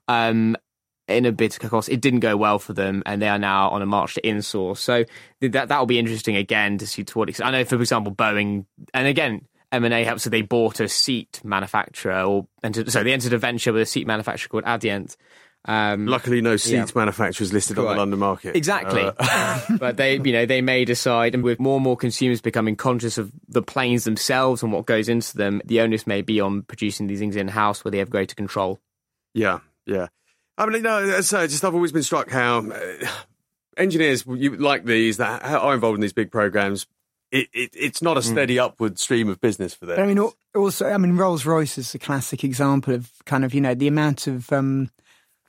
[0.09, 0.57] Um,
[1.09, 3.69] in a bid to costs, it didn't go well for them, and they are now
[3.71, 4.79] on a march to insource.
[4.79, 5.05] So
[5.41, 7.49] that that will be interesting again to see to what extent.
[7.49, 10.25] I know, for example, Boeing, and again, M and A helps.
[10.25, 13.87] So they bought a seat manufacturer, or entered, so they entered a venture with a
[13.87, 15.17] seat manufacturer called Adient.
[15.69, 16.87] Um, Luckily, no seat Yeah.
[16.95, 18.55] manufacturers listed on the London market.
[18.55, 19.03] Exactly.
[19.03, 22.77] Uh, but they, you know, they may decide, and with more and more consumers becoming
[22.77, 26.63] conscious of the planes themselves and what goes into them, the onus may be on
[26.63, 28.79] producing these things in house where they have greater control.
[29.35, 30.07] Yeah, yeah.
[30.59, 33.07] I mean, no, as I say, just I've always been struck how uh,
[33.77, 36.87] engineers you, like these that are involved in these big programs.
[37.33, 40.15] It, it, it's not a steady upward stream of business for But I them.
[40.15, 43.75] mean, also, I mean, Rolls Royce is a classic example of kind of you know
[43.75, 44.91] the amount of um,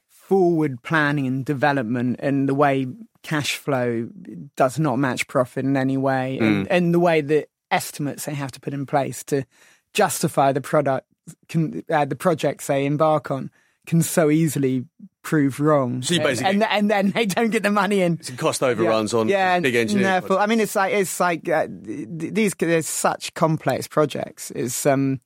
[0.09, 2.87] forward planning and development, and the way
[3.21, 4.09] cash flow
[4.55, 8.51] does not match profit in any way, and, and the way that estimates they have
[8.51, 9.45] to put in place to
[9.93, 11.07] justify the product
[11.47, 13.51] can uh, the projects they embark on
[13.87, 14.85] can so easily
[15.23, 16.01] prove wrong.
[16.03, 18.21] So you basically- and, and then they don't get the money in.
[18.21, 20.03] Some cost overruns on yeah, big engineering.
[20.03, 22.53] therefore- I mean, it's like it's like uh, these.
[22.59, 24.51] There's such complex projects.
[24.51, 25.19] It's um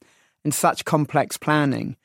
[0.45, 1.97] and such complex planning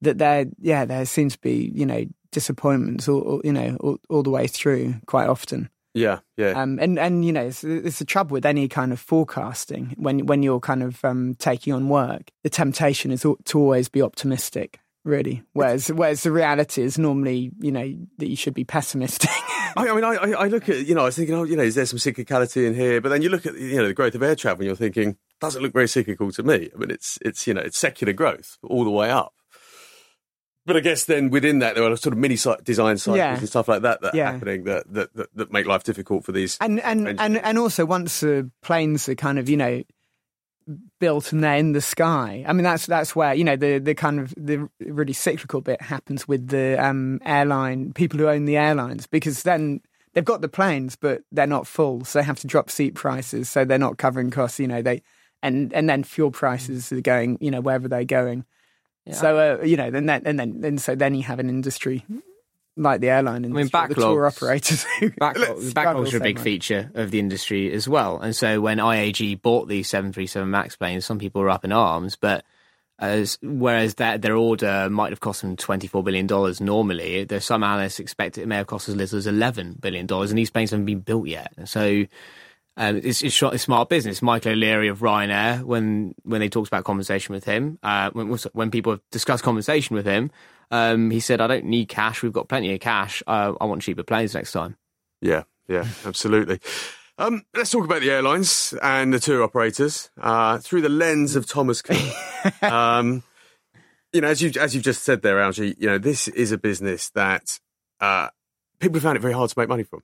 [0.00, 3.98] that there, yeah, there seems to be you know disappointments, all, all- you know, all,
[4.08, 5.68] all the way through quite often.
[5.94, 6.52] yeah, yeah.
[6.60, 10.24] Um, and and you know, it's, it's the trouble with any kind of forecasting when
[10.26, 12.30] when you're kind of um, taking on work.
[12.44, 15.42] The temptation is to always be optimistic, really.
[15.52, 19.30] Whereas whereas the reality is normally, you know, that you should be pessimistic.
[19.76, 21.62] I, I mean, I, I look at, you know, I was thinking, oh, you know,
[21.62, 23.00] is there some cyclicality in here?
[23.00, 25.16] But then you look at, you know, the growth of air travel and you're thinking,
[25.40, 26.68] doesn't look very cyclical to me.
[26.74, 29.32] I mean, it's, it's, you know, it's secular growth all the way up.
[30.64, 33.36] But I guess then within that, there are sort of mini design cycles Yeah.
[33.36, 34.28] and stuff like that that Yeah.
[34.28, 36.56] are happening that, that, that, that make life difficult for these.
[36.60, 39.82] and and and and also once the planes are kind of you know
[41.00, 42.44] built and they're in the sky.
[42.46, 45.80] I mean that's that's where you know the the kind of the really cyclical bit
[45.80, 49.80] happens with the um airline people who own the airlines because then
[50.12, 52.04] they've got the planes but they're not full.
[52.04, 53.48] So they have to drop seat prices.
[53.48, 55.02] So they're not covering costs you know they
[55.42, 58.44] and and then fuel prices are going you know wherever they're going.
[59.10, 62.04] So uh, you know then that and then and so then you have an industry
[62.76, 66.20] like the airline industry, or the tour backlogs- operators who Backlog, struggle backlogs are a
[66.20, 66.44] big much.
[66.44, 68.18] feature of the industry as well.
[68.20, 72.16] And so when IAG bought these 737 MAX planes, some people were up in arms,
[72.16, 72.44] but
[72.98, 77.64] as whereas that their order might have cost them 24 billion dollars normally, there's some
[77.64, 80.70] analysts expect it may have cost as little as 11 billion dollars, and these planes
[80.70, 81.52] haven't been built yet.
[81.64, 82.04] So
[82.76, 84.22] um, it's, it's, it's smart business.
[84.22, 88.70] Michael O'Leary of Ryanair, when when they talked about conversation with him, uh, when when
[88.70, 90.30] people have discussed compensation with him,
[90.72, 92.22] um, he said, "I don't need cash.
[92.22, 93.22] We've got plenty of cash.
[93.26, 94.76] Uh, I want cheaper planes next time."
[95.20, 96.58] Yeah, yeah, absolutely.
[97.18, 101.46] Um, let's talk about the airlines and the tour operators uh, through the lens of
[101.46, 102.00] Thomas Cook.
[102.62, 103.22] um,
[104.12, 106.58] you know, as you as you've just said there, Algy, you know, this is a
[106.58, 107.60] business that
[108.00, 108.28] uh,
[108.80, 110.02] people found it very hard to make money from.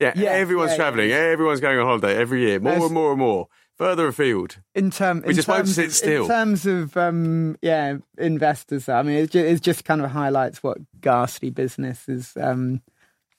[0.00, 3.10] Yeah, Yeah, everyone's yeah, travelling, everyone's going on holiday every year, more There's- and more
[3.10, 3.48] and more,
[3.82, 4.58] further afield.
[4.74, 6.22] in term, We in just won't terms sit of- still.
[6.22, 8.88] In terms of um, yeah, investors.
[8.88, 12.80] I mean, it just, it just kind of highlights what ghastly businesses um,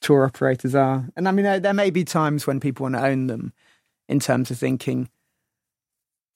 [0.02, 1.06] tour operators are.
[1.16, 3.54] And I mean, there, there may be times when people want to own them,
[4.10, 5.10] in terms of thinking,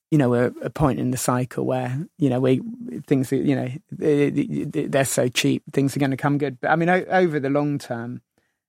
[0.09, 2.61] you know, we're at a point in the cycle where you know we
[3.07, 6.59] things, you know, they- they're so cheap, things are going to come good.
[6.61, 8.21] But I mean, over the long term,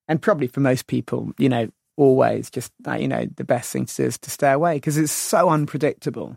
[0.08, 3.84] and probably for most people, you know, always just uh, you know the best thing
[3.84, 6.36] to do is to stay away because it's so unpredictable.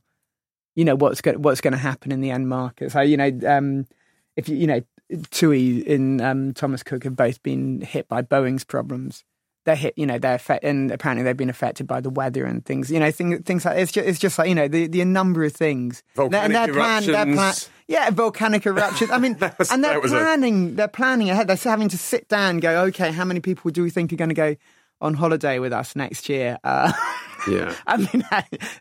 [0.75, 2.91] You know what's going what's going to happen in the end market.
[2.91, 3.85] So you know, um,
[4.35, 4.81] if you you know,
[5.29, 9.23] TUI and um, Thomas Cook have both been hit by Boeing's problems.
[9.63, 12.65] They're hit, you know, they're affect, and apparently they've been affected by the weather and
[12.65, 12.89] things.
[12.89, 15.43] You know, things things like it's just it's just like you know the the number
[15.43, 16.01] of things.
[16.15, 17.69] Volcanic They're- they're plan- plan- eruptions.
[17.87, 19.11] yeah, volcanic eruptions.
[19.11, 20.75] I mean, was- and they're that was a- planning.
[20.77, 21.45] They're planning ahead.
[21.47, 24.15] They're having to sit down and go, okay, how many people do we think are
[24.15, 24.55] going to go
[25.01, 26.57] on holiday with us next year?
[26.63, 26.91] Uh,
[27.49, 27.73] Yeah.
[27.87, 28.23] I mean,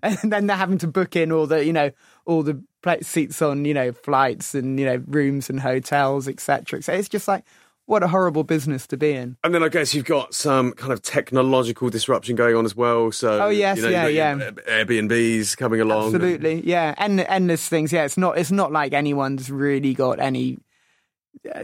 [0.02, 1.92] and then they're having to book in all the, you know,
[2.26, 2.62] all the
[3.00, 6.82] seats on, you know, flights and you know rooms and hotels, etc.
[6.82, 7.44] So it's just like,
[7.86, 9.36] what a horrible business to be in.
[9.42, 13.10] And then I guess you've got some kind of technological disruption going on as well.
[13.12, 16.14] So, Oh, yes, you know, yeah, your Airbnbs coming along.
[16.14, 17.92] Absolutely, yeah, and endless things.
[17.92, 18.36] Yeah, it's not.
[18.38, 20.58] It's not like anyone's really got any,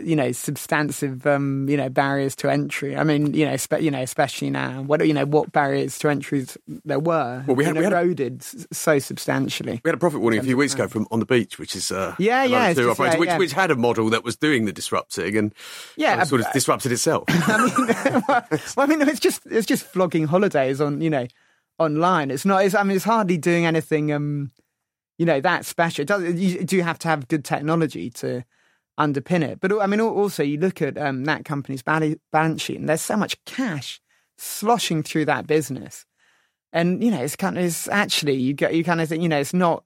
[0.03, 2.97] you know, substantive, um, you know, barriers to entry.
[2.97, 6.09] I mean, you know, spe- you know, especially now, what you know, what barriers to
[6.09, 7.45] entries there were.
[7.47, 9.81] Well, we had- we had a- eroded s- so substantially.
[9.85, 11.91] We had a profit warning a few weeks ago from on the beach, which is
[11.93, 13.39] uh, Yeah, yeah, just- operator, yeah, which, yeah.
[13.39, 15.55] which had a model that was doing the disrupting and
[15.97, 17.25] Yeah, of sort of uh, disrupted itself.
[17.29, 18.45] I mean, well,
[18.79, 21.27] I mean, it's just it's just flogging holidays on you know
[21.79, 22.31] online.
[22.31, 22.65] It's not.
[22.65, 24.13] It's, I mean, it's hardly doing anything.
[24.13, 24.53] Um,
[25.19, 26.03] you know that special.
[26.03, 28.45] It does, you do have to have good technology to
[28.99, 29.61] underpin it.
[29.61, 33.17] But I mean, also you look at um, that company's balance sheet, and there's so
[33.17, 34.01] much cash
[34.39, 36.05] sloshing through that business.
[36.73, 39.29] And you know, it's kind of it's actually you get you kind of think you
[39.29, 39.85] know it's not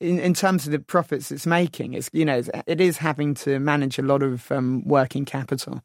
[0.00, 1.94] in, in terms of the profits it's making.
[1.94, 5.82] It's you know it is having to manage a lot of um, working capital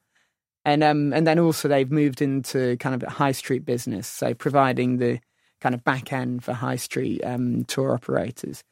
[0.65, 4.33] and um and then also they've moved into kind of a high street business, so
[4.33, 5.19] providing the
[5.61, 8.63] kind of back end for high street um, tour operators,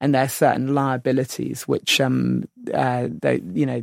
[0.00, 3.82] and there are certain liabilities which um uh they you know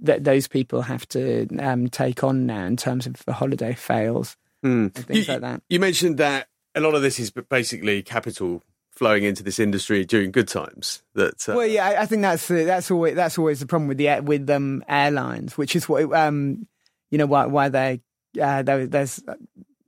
[0.00, 4.36] that those people have to um take on now in terms of the holiday fails
[4.62, 4.88] Hmm.
[4.94, 5.62] and things you, like that.
[5.68, 10.30] you mentioned that a lot of this is basically capital flowing into this industry during
[10.30, 11.02] good times.
[11.14, 13.88] That uh, Well, yeah, I- I think that's the, that's always that's always the problem
[13.88, 16.66] with the with um, airlines, which is what um,
[17.10, 18.00] you know why why they
[18.40, 19.20] uh, there, there's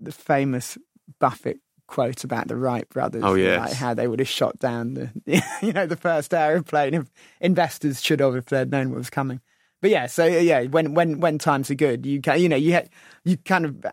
[0.01, 0.77] the famous
[1.21, 1.61] Buffett
[1.95, 3.23] quote about the Wright brothers.
[3.25, 3.61] Oh, yes.
[3.61, 5.13] like how they would have shot down the
[5.63, 7.09] you know the first aeroplane if
[7.41, 9.41] investors should have if they'd known what was coming.
[9.81, 12.81] But yeah, so yeah, when when when times are good, you can you know you
[13.23, 13.87] you kind of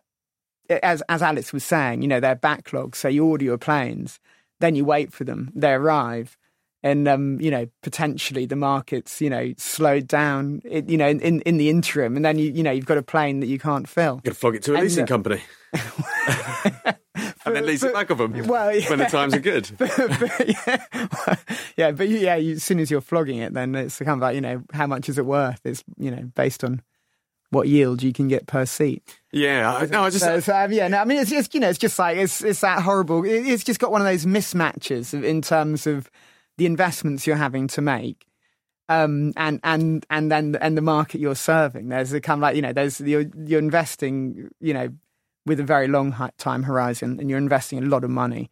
[0.81, 2.95] as as Alex was saying, you know, they're backlogs.
[2.95, 4.19] So you order your planes,
[4.59, 6.39] then you wait for them, they arrive,
[6.81, 11.41] and um, you know, potentially the market's you know slowed down, it, you know, in,
[11.41, 13.87] in the interim, and then you you know you've got a plane that you can't
[13.87, 14.21] fill.
[14.23, 15.43] You'd flog it to a leasing uh, company.
[17.55, 18.89] and then lease it back of them well, yeah.
[18.89, 19.69] when the times are good.
[19.77, 21.35] but, yeah,
[21.77, 24.19] yeah, but you- yeah, you, as soon as you're flogging it, then it's kind of
[24.19, 25.61] like you know how much is it worth?
[25.63, 26.81] It's you know based on
[27.49, 29.17] what yield you can get per seat.
[29.33, 31.59] Yeah, I, no, I just So, so um, yeah, no, I mean it's just you
[31.59, 33.23] know it's just like it's it's that horrible.
[33.25, 36.09] It, it's just got one of those mismatches in terms of
[36.57, 38.25] the investments you're having to make.
[38.89, 41.87] Um, and and and then and the market you're serving.
[41.87, 44.89] There's a kind of like you know, there's you're you're investing, you know,
[45.45, 48.49] with a very long time horizon, and you're investing a lot of money,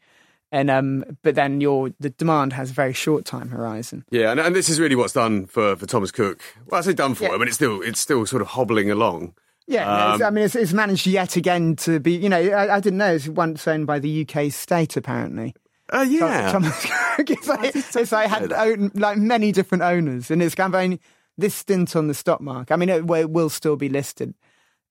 [0.52, 4.06] and um, but then your the demand has a very short time horizon.
[4.12, 6.41] yeah, and, and this is really what's done for, for Thomas Cook.
[6.67, 7.34] Well, I say done for Yeah.
[7.34, 9.34] him, but it's still it's still sort of hobbling along.
[9.67, 12.13] Yeah, no, Um, I mean, it's, it's managed yet again to be.
[12.13, 15.54] You know, I, I didn't know it's once owned by the UK state apparently.
[15.93, 17.30] Uh, yeah, Thomas Cook.
[17.30, 20.99] It's like, it's like had own, like many different owners, and it's kind of only
[21.38, 22.73] this stint on the stock market.
[22.73, 24.34] I mean, it, it will still be listed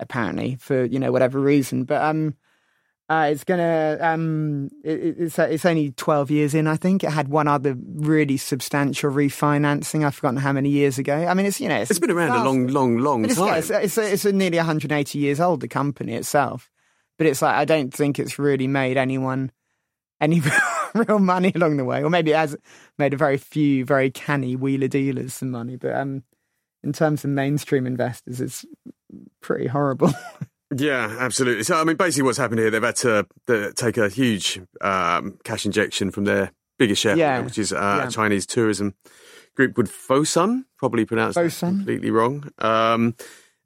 [0.00, 2.34] apparently for you know whatever reason, but um,
[3.08, 6.66] uh, it's gonna um, it, it- it's it's only twelve years in.
[6.66, 10.04] I think it had one other really substantial refinancing.
[10.04, 11.14] I've forgotten how many years ago.
[11.16, 13.46] I mean, it's you know it's been around a long, long, long it's, time.
[13.46, 16.70] yeah, it's, it's, it's a nearly 180 years old, the company itself.
[17.16, 19.50] But it's like, I don't think it's really made anyone
[20.20, 20.40] any
[20.94, 22.02] real money along the way.
[22.04, 22.56] Or maybe it has
[22.98, 25.76] made a very few very canny wheeler dealers some money.
[25.76, 26.22] But um,
[26.84, 28.64] in terms of mainstream investors, it's
[29.42, 30.12] pretty horrible.
[30.76, 31.62] Yeah, absolutely.
[31.64, 33.26] So, I mean, basically, what's happened here, they've had to
[33.74, 38.08] take a huge um, cash injection from their biggest shareholder, Yeah, which is uh, yeah.
[38.08, 38.92] a Chinese tourism
[39.56, 41.60] group called Fosun, probably pronounced Fosun.
[41.78, 42.50] completely wrong.
[42.58, 43.14] Um,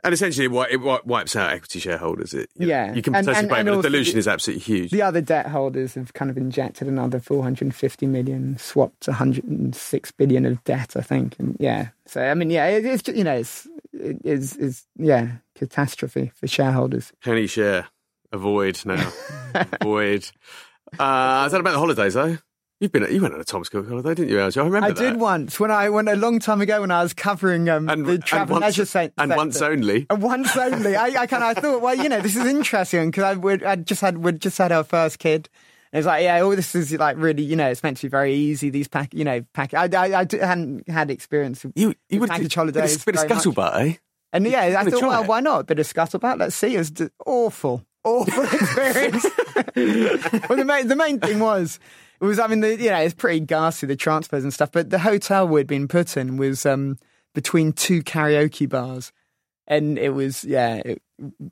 [0.04, 2.34] and essentially, it, it wipes out equity shareholders.
[2.34, 2.94] It, you know, Yeah.
[2.94, 4.90] you can And- participate, and- and but the dilution the- is absolutely huge.
[4.90, 10.62] the other debt holders have kind of injected another 450 million, swapped 106 billion of
[10.64, 11.36] debt, I think.
[11.38, 15.32] And yeah, so I mean, yeah, it, it's, you know, it's, it is, is, yeah,
[15.54, 17.12] catastrophe for shareholders.
[17.22, 17.86] Penny share,
[18.32, 19.12] avoid now,
[19.80, 20.28] avoid.
[20.98, 22.38] Uh, is that about the holidays though?
[22.82, 24.40] You've been you went on a Thomas Cook holiday, didn't you?
[24.40, 24.98] I remember I that.
[24.98, 28.04] did once when I went a long time ago when I was covering um, and,
[28.04, 30.04] the and travel once, leisure and once only.
[30.10, 30.96] And once only.
[30.96, 33.76] I, I kind of thought, well, you know, this is interesting because I would, I
[33.76, 35.48] just had, we'd just had our first kid.
[35.92, 38.08] And it's like, yeah, all this is like really, you know, it's meant to be
[38.08, 38.68] very easy.
[38.68, 39.74] These pack, you know, pack.
[39.74, 41.62] I, I, I hadn't had experience.
[41.62, 42.96] With, You you would package bit holidays.
[42.96, 43.94] of, bit of scuttlebutt, eh?
[44.32, 45.28] And yeah, I gonna thought, well, it?
[45.28, 45.60] why not?
[45.60, 46.40] A bit of scuttlebutt.
[46.40, 46.74] Let's see.
[46.74, 49.22] It was awful, awful experience.
[50.48, 51.78] well, the main, the main thing was,
[52.26, 55.00] was, I mean, the, you know, it's pretty ghastly, the transfers and stuff, but the
[55.00, 56.98] hotel we'd been put in was um,
[57.34, 59.12] between two karaoke bars.
[59.66, 61.02] And it was, yeah, it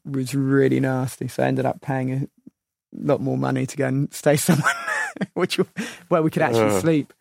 [0.05, 1.29] was really nasty.
[1.29, 2.27] So I ended up paying a
[2.93, 4.73] lot more money to go and stay somewhere
[5.35, 5.57] which
[6.09, 6.81] where we could actually Ugh.
[6.81, 7.13] sleep.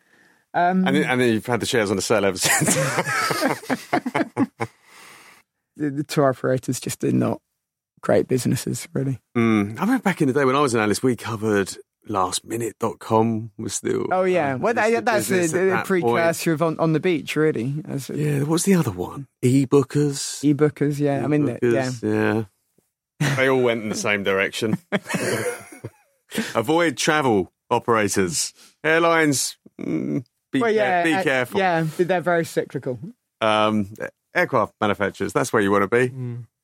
[0.54, 2.76] Um, And then, and then you've had the shares on the sale ever since.
[5.76, 7.42] the, the tour operators just are not
[8.02, 9.20] great businesses, really.
[9.38, 9.78] mm.
[9.78, 11.76] I remember back in the day when I was an analyst, we covered
[12.08, 14.08] lastminute.com was still.
[14.12, 17.00] Oh yeah, um, well that, that's the, business the that precursor of on, on the
[17.00, 17.84] beach, really.
[17.88, 18.20] As point.
[18.20, 19.28] Yeah, what's the other one?
[19.42, 20.44] E-bookers.
[20.44, 21.24] e-bookers, yeah.
[21.24, 21.58] I mean, yeah.
[21.62, 22.04] E-bookers,
[23.20, 23.36] yeah.
[23.36, 24.78] They all went in the same direction.
[26.56, 28.54] Avoid travel operators.
[28.84, 31.60] Airlines, mm, be, Well, yeah, care- be uh, careful.
[31.60, 33.00] Yeah, they're very cyclical.
[33.42, 33.94] Um,
[34.34, 36.10] aircraft manufacturers, that's where you want to be.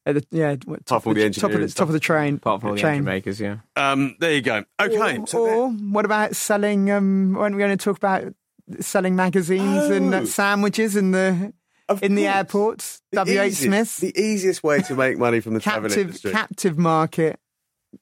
[0.08, 1.78] At the, yeah, what, top, of the the, top of the stuff.
[1.78, 2.36] top of the train.
[2.36, 2.92] Apart from all the train.
[3.00, 3.58] engine makers, yeah.
[3.76, 4.64] Um, there you go.
[4.80, 5.18] Okay.
[5.18, 6.92] Or, so or what about selling?
[6.92, 8.34] Um, weren't we're going to talk about
[8.82, 10.18] selling magazines and Oh.
[10.20, 11.54] uh, sandwiches in the
[11.90, 13.02] Of in the airports.
[13.14, 13.40] W.
[13.42, 13.54] H.
[13.54, 16.32] easiest- Smith, The easiest way to make money from the travel captive industry.
[16.32, 17.40] captive market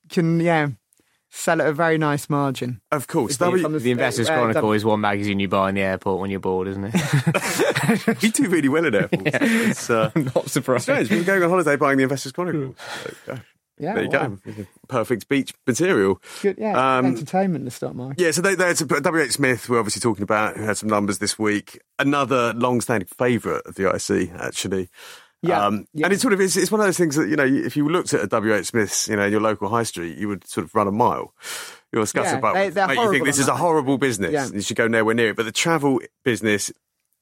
[0.10, 0.68] can yeah
[1.36, 2.80] sell at a very nice margin.
[2.92, 3.38] of course.
[3.38, 6.20] From W- The Investors uh, Chronicle W- is one magazine you buy in the airport
[6.22, 8.22] when you're bored, isn't it?
[8.22, 9.24] we do really well at airports.
[9.34, 9.40] Yeah.
[9.42, 10.84] It's uh, Not surprised.
[10.84, 11.10] strange.
[11.10, 12.76] We were going on holiday buying the Investors Chronicle.
[13.26, 13.38] So, uh,
[13.80, 14.28] Yeah, there you wow.
[14.46, 14.66] go.
[14.88, 16.22] Perfect beach material.
[16.44, 17.66] Good, yeah, Um, entertainment.
[17.66, 18.22] The stock market.
[18.22, 19.32] Yeah, so they, they had some, W.H.
[19.32, 21.80] Smith, we're obviously talking about, who had some numbers this week.
[21.98, 24.90] Another long-standing favourite of the IC, actually.
[25.44, 26.06] Yeah, Um, yeah.
[26.06, 27.88] And it's sort of, it's, it's one of those things that, you know, if you
[27.90, 28.68] looked at a W.H.
[28.68, 31.34] Smith's, you know, in your local high street, you would sort of run a mile.
[31.92, 34.32] You're Yeah, about they- mate, you think this is a horrible business.
[34.32, 34.48] Yeah.
[34.48, 35.36] You should go nowhere near it.
[35.36, 36.72] But the travel business,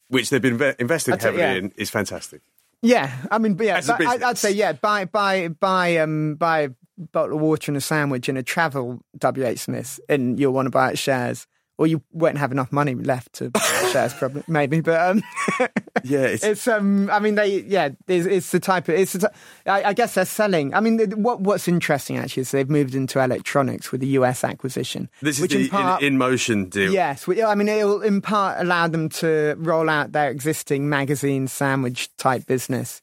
[0.07, 1.53] which they've been ve- investing heavily yeah.
[1.53, 2.41] in, is fantastic.
[2.83, 6.59] Yeah, I mean, but yeah, but I- I'd say yeah, buy buy buy um buy
[6.61, 6.69] a
[7.11, 10.71] bottle of water and a sandwich in a travel WH Smiths and you'll want to
[10.71, 11.47] buy it shares,
[11.81, 13.51] or you won't have enough money left to
[13.91, 14.81] shares, probably maybe.
[14.81, 15.23] But um,
[16.03, 19.13] Yeah, it's, it's um, I mean, they yeah, it's, it's the type of it's.
[19.13, 19.31] The
[19.65, 20.75] I, I guess they're selling.
[20.75, 25.09] I mean, what what's interesting actually is they've moved into electronics with the US acquisition,
[25.23, 26.91] this is which the in part in, InMotion deal.
[26.91, 32.15] Yes, I mean, it'll in part allow them to roll out their existing magazine sandwich
[32.17, 33.01] type business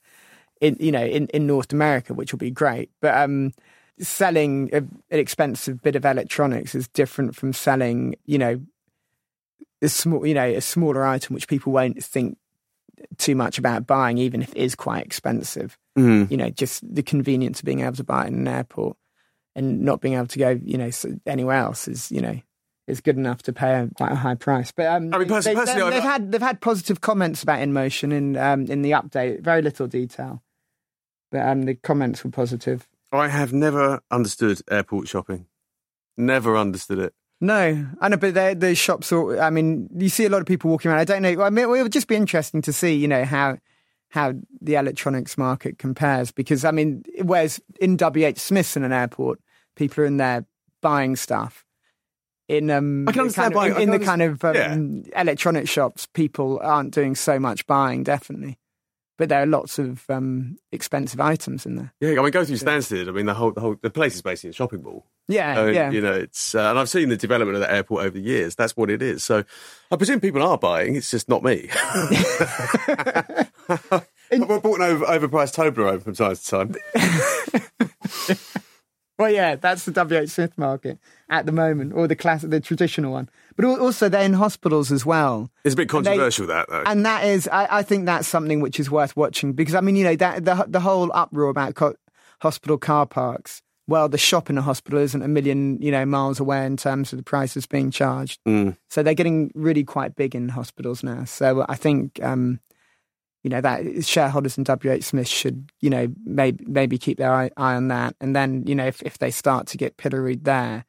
[0.61, 2.91] in you know in, in North America, which will be great.
[3.01, 3.53] But um,
[4.01, 8.61] selling a, an expensive bit of electronics is different from selling you know
[9.83, 12.39] a small you know a smaller item which people won't think
[13.17, 15.79] too much about buying, even if it is quite expensive.
[15.97, 16.31] Mm.
[16.31, 18.97] You know, just the convenience of being able to buy it in an airport
[19.55, 20.91] and not being able to go, you know,
[21.27, 22.41] anywhere else is, you know,
[22.87, 24.73] is good enough to pay a, quite a high price.
[24.73, 27.59] But um, I mean, pers- they, personally, I- have had they've had positive comments about
[27.59, 29.43] InMotion in um, in the update.
[29.43, 30.43] Very little detail,
[31.31, 32.89] but um, the comments were positive.
[33.13, 35.47] I have never understood airport shopping.
[36.17, 37.15] Never understood it.
[37.41, 39.13] No, I know, but the shops.
[39.13, 41.01] Are, I mean, you see a lot of people walking around.
[41.01, 41.41] I don't know.
[41.43, 43.59] I mean, it would just be interesting to see, you know, how
[44.11, 46.33] how the electronics market compares.
[46.33, 49.41] Because I mean, whereas in WH Smiths in an airport,
[49.77, 50.47] people are in there
[50.83, 51.65] buying stuff.
[52.49, 55.69] In um, I can understand kind of, buying- in, in the kind of um, electronic
[55.69, 58.59] shops, people aren't doing so much buying, definitely.
[59.19, 61.93] But there are lots of um, expensive items in there.
[62.01, 63.09] Yeah, I mean, go through Stansted.
[63.09, 65.05] I mean, the whole the whole the place is basically a shopping mall.
[65.27, 65.91] Yeah, yeah.
[65.91, 68.55] You know, it's uh, and I've seen the development of the airport over the years.
[68.55, 69.25] That's what it is.
[69.25, 69.45] So
[69.91, 70.97] I presume people are buying.
[70.97, 71.69] It's just not me.
[74.31, 76.75] I've bought an over, overpriced Toblerone from time to time.
[79.19, 80.99] Well, yeah, that's the WH Smith market
[81.29, 83.29] at the moment, or the class, the traditional one.
[83.57, 86.85] But also, they're in hospitals as well, It's a bit controversial that though.
[86.87, 89.97] and that is, I, I think that's something which is worth watching because I mean,
[89.97, 91.97] you know, that the the whole uproar about co-
[92.41, 93.63] hospital car parks.
[93.89, 97.11] Well, the shop in a hospital isn't a million, you know, miles away in terms
[97.13, 98.39] of the prices being charged.
[98.47, 98.77] Mm.
[98.91, 101.25] So they're getting really quite big in hospitals now.
[101.25, 102.61] So I think, um,
[103.49, 107.51] you know, that shareholders in WH Smith should, you know, maybe maybe keep their eye,
[107.57, 108.15] eye on that.
[108.21, 110.85] And then, you know, if, if they start to get pilloried there,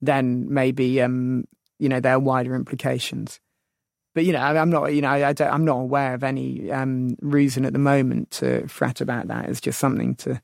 [0.00, 1.44] then maybe, um,
[1.78, 3.40] you know, there are wider implications.
[4.14, 7.14] But you know, I- I'm not, you know, I I'm not aware of any um,
[7.20, 9.44] reason at the moment to fret about that.
[9.50, 10.40] It's just something to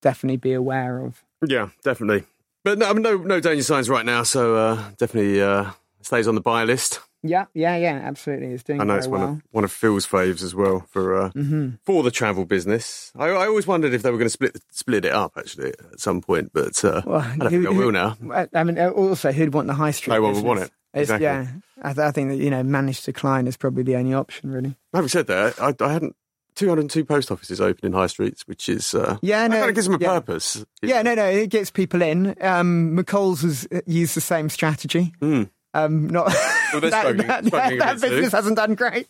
[0.00, 1.22] definitely be aware of.
[1.46, 2.24] Yeah, definitely.
[2.64, 4.22] But no, no, no danger signs right now.
[4.22, 7.00] So uh, definitely uh, stays on the buy list.
[7.26, 8.48] Yeah, yeah, yeah, absolutely.
[8.48, 9.30] It's doing I know it's one well.
[9.30, 13.12] of one of Phil's faves as well for uh, hmm for the travel business.
[13.16, 16.00] I, I always wondered if they were going to split split it up actually at
[16.00, 18.16] some point, but uh, Well, I don't who- think they will now.
[18.54, 20.14] I mean, also, who'd want the high street?
[20.14, 20.70] No one would want it.
[20.94, 21.24] Exactly.
[21.24, 21.46] Yeah,
[21.82, 24.50] I, th- I think that you know, managed to decline is probably the only option,
[24.50, 24.76] really.
[24.94, 26.16] Having said that, I, I hadn't.
[26.54, 29.74] 202 post offices open in high streets, which is uh, Yeah, that no, kind of
[29.74, 30.08] gives them a yeah.
[30.14, 30.64] purpose.
[30.80, 32.34] Yeah, no, no, it gets people in.
[32.40, 35.12] Um, McColl's has used the same strategy.
[35.20, 35.50] Mm.
[35.74, 36.28] Um, not
[36.72, 38.14] Well, that, struggling- that, struggling that bit too.
[38.16, 39.08] business hasn't done great.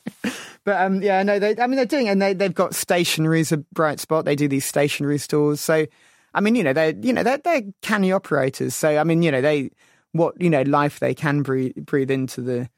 [0.64, 1.56] But um, yeah, no, they.
[1.58, 4.24] I mean, they're doing, and they they've got stationery as a bright spot.
[4.24, 5.60] They do these stationery stores.
[5.60, 5.86] So,
[6.34, 8.74] I mean, you know, they're you know they're they're canny operators.
[8.74, 9.70] So, I mean, you know, they
[10.12, 12.68] what you know life they can breathe breathe into the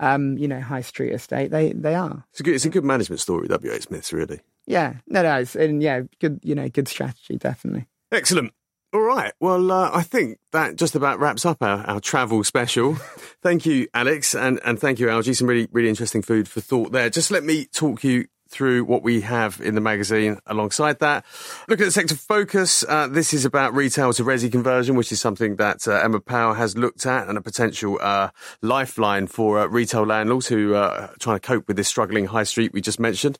[0.00, 1.50] um, you know high street estate.
[1.50, 2.24] They they are.
[2.32, 4.40] It's a good, it's a good management story, WH Smith's really.
[4.66, 7.86] Yeah, no, no, it's, and yeah, good, you know, good strategy, definitely.
[8.12, 8.52] Excellent.
[8.92, 9.34] All right.
[9.38, 12.94] Well, uh, I think that just about wraps up our, our travel special.
[13.42, 15.34] thank you, Alex, and, and thank you, Algy.
[15.34, 17.10] Some really, really interesting food for thought there.
[17.10, 21.26] Just let me talk you through what we have in the magazine alongside that.
[21.68, 22.82] Look at the sector focus.
[22.88, 26.54] Uh, this is about retail to resi conversion, which is something that uh, Emma Powell
[26.54, 28.30] has looked at and a potential uh,
[28.62, 32.44] lifeline for uh, retail landlords who uh, are trying to cope with this struggling high
[32.44, 33.38] street we just mentioned.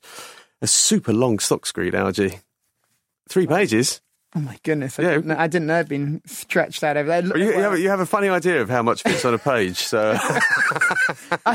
[0.61, 2.39] A super long stock screen, Algy.
[3.27, 4.01] Three pages.
[4.35, 5.09] Oh my goodness, I, Yeah.
[5.15, 7.21] didn't, know, I didn't know it'd been stretched out over there.
[7.23, 9.33] Look- You, you, have, a- you have a funny idea of how much fits on
[9.33, 9.77] a page.
[9.79, 10.13] So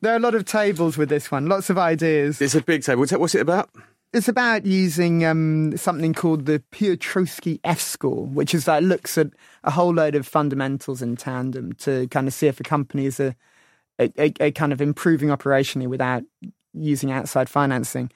[0.00, 2.40] there are a lot of tables with this one, lots of ideas.
[2.40, 3.04] it's a big table.
[3.18, 3.70] What's it- about?
[4.14, 9.28] It's about using um, something called the Piotroski F score, which is like looks at
[9.64, 13.18] a whole load of fundamentals in tandem to kind of see if a company is
[13.20, 13.34] a,
[13.98, 16.24] a, a, a kind of improving operationally without
[16.74, 18.10] using outside financing.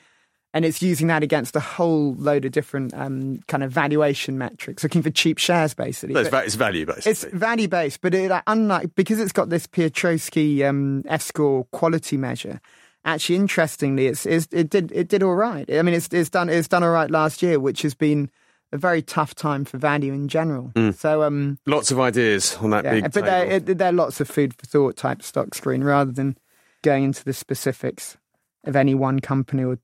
[0.55, 4.83] And it's using that against a whole load of different um, kind of valuation metrics,
[4.83, 6.15] looking for cheap shares, basically.
[6.15, 7.13] No, it's, it's value basically.
[7.13, 11.65] it's value based, but it, uh, unlike because it's got this Piotroski um, F score
[11.73, 12.61] quality measure.
[13.05, 15.71] Actually, interestingly, it's, it's it did it did all right.
[15.71, 18.31] I mean, it's it's done it's done all right last year, which has been
[18.73, 20.73] a very tough time for value in general.
[20.97, 23.71] So, um, Lots of ideas on that yeah, big but table.
[23.71, 26.37] it, there are lots of food for thought type stock screen rather than
[26.83, 28.17] going into the specifics
[28.65, 29.79] of any one company or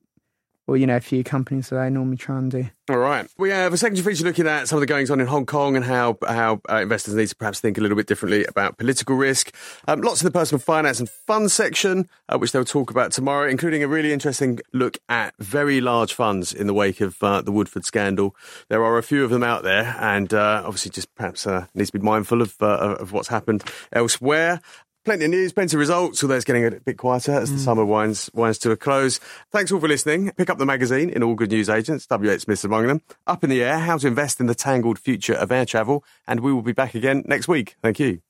[0.66, 2.68] or you know a few companies that I normally try and do.
[2.88, 3.28] All right.
[3.38, 5.76] We have a second feature looking at some of the goings on in Hong Kong
[5.76, 9.16] and how how uh, investors need to perhaps think a little bit differently about political
[9.16, 9.54] risk.
[9.88, 13.48] Um, lots of the personal finance and fund section, uh, which they'll talk about tomorrow,
[13.48, 17.52] including a really interesting look at very large funds in the wake of uh, the
[17.52, 18.34] Woodford scandal.
[18.68, 21.90] There are a few of them out there, and uh, obviously just perhaps uh, needs
[21.90, 24.60] to be mindful of uh, of what's happened elsewhere.
[25.04, 27.64] Plenty of news, plenty of results, although it's getting a bit quieter as the mm.
[27.64, 29.18] summer winds winds to a close.
[29.50, 30.30] Thanks all for listening.
[30.36, 32.42] Pick up the magazine in all good news agents, W.H.
[32.42, 33.02] Smith's among them.
[33.26, 36.04] Up in the air, how to invest in the tangled future of air travel.
[36.28, 37.74] And we will be back again next week.
[37.82, 38.20] Thank you.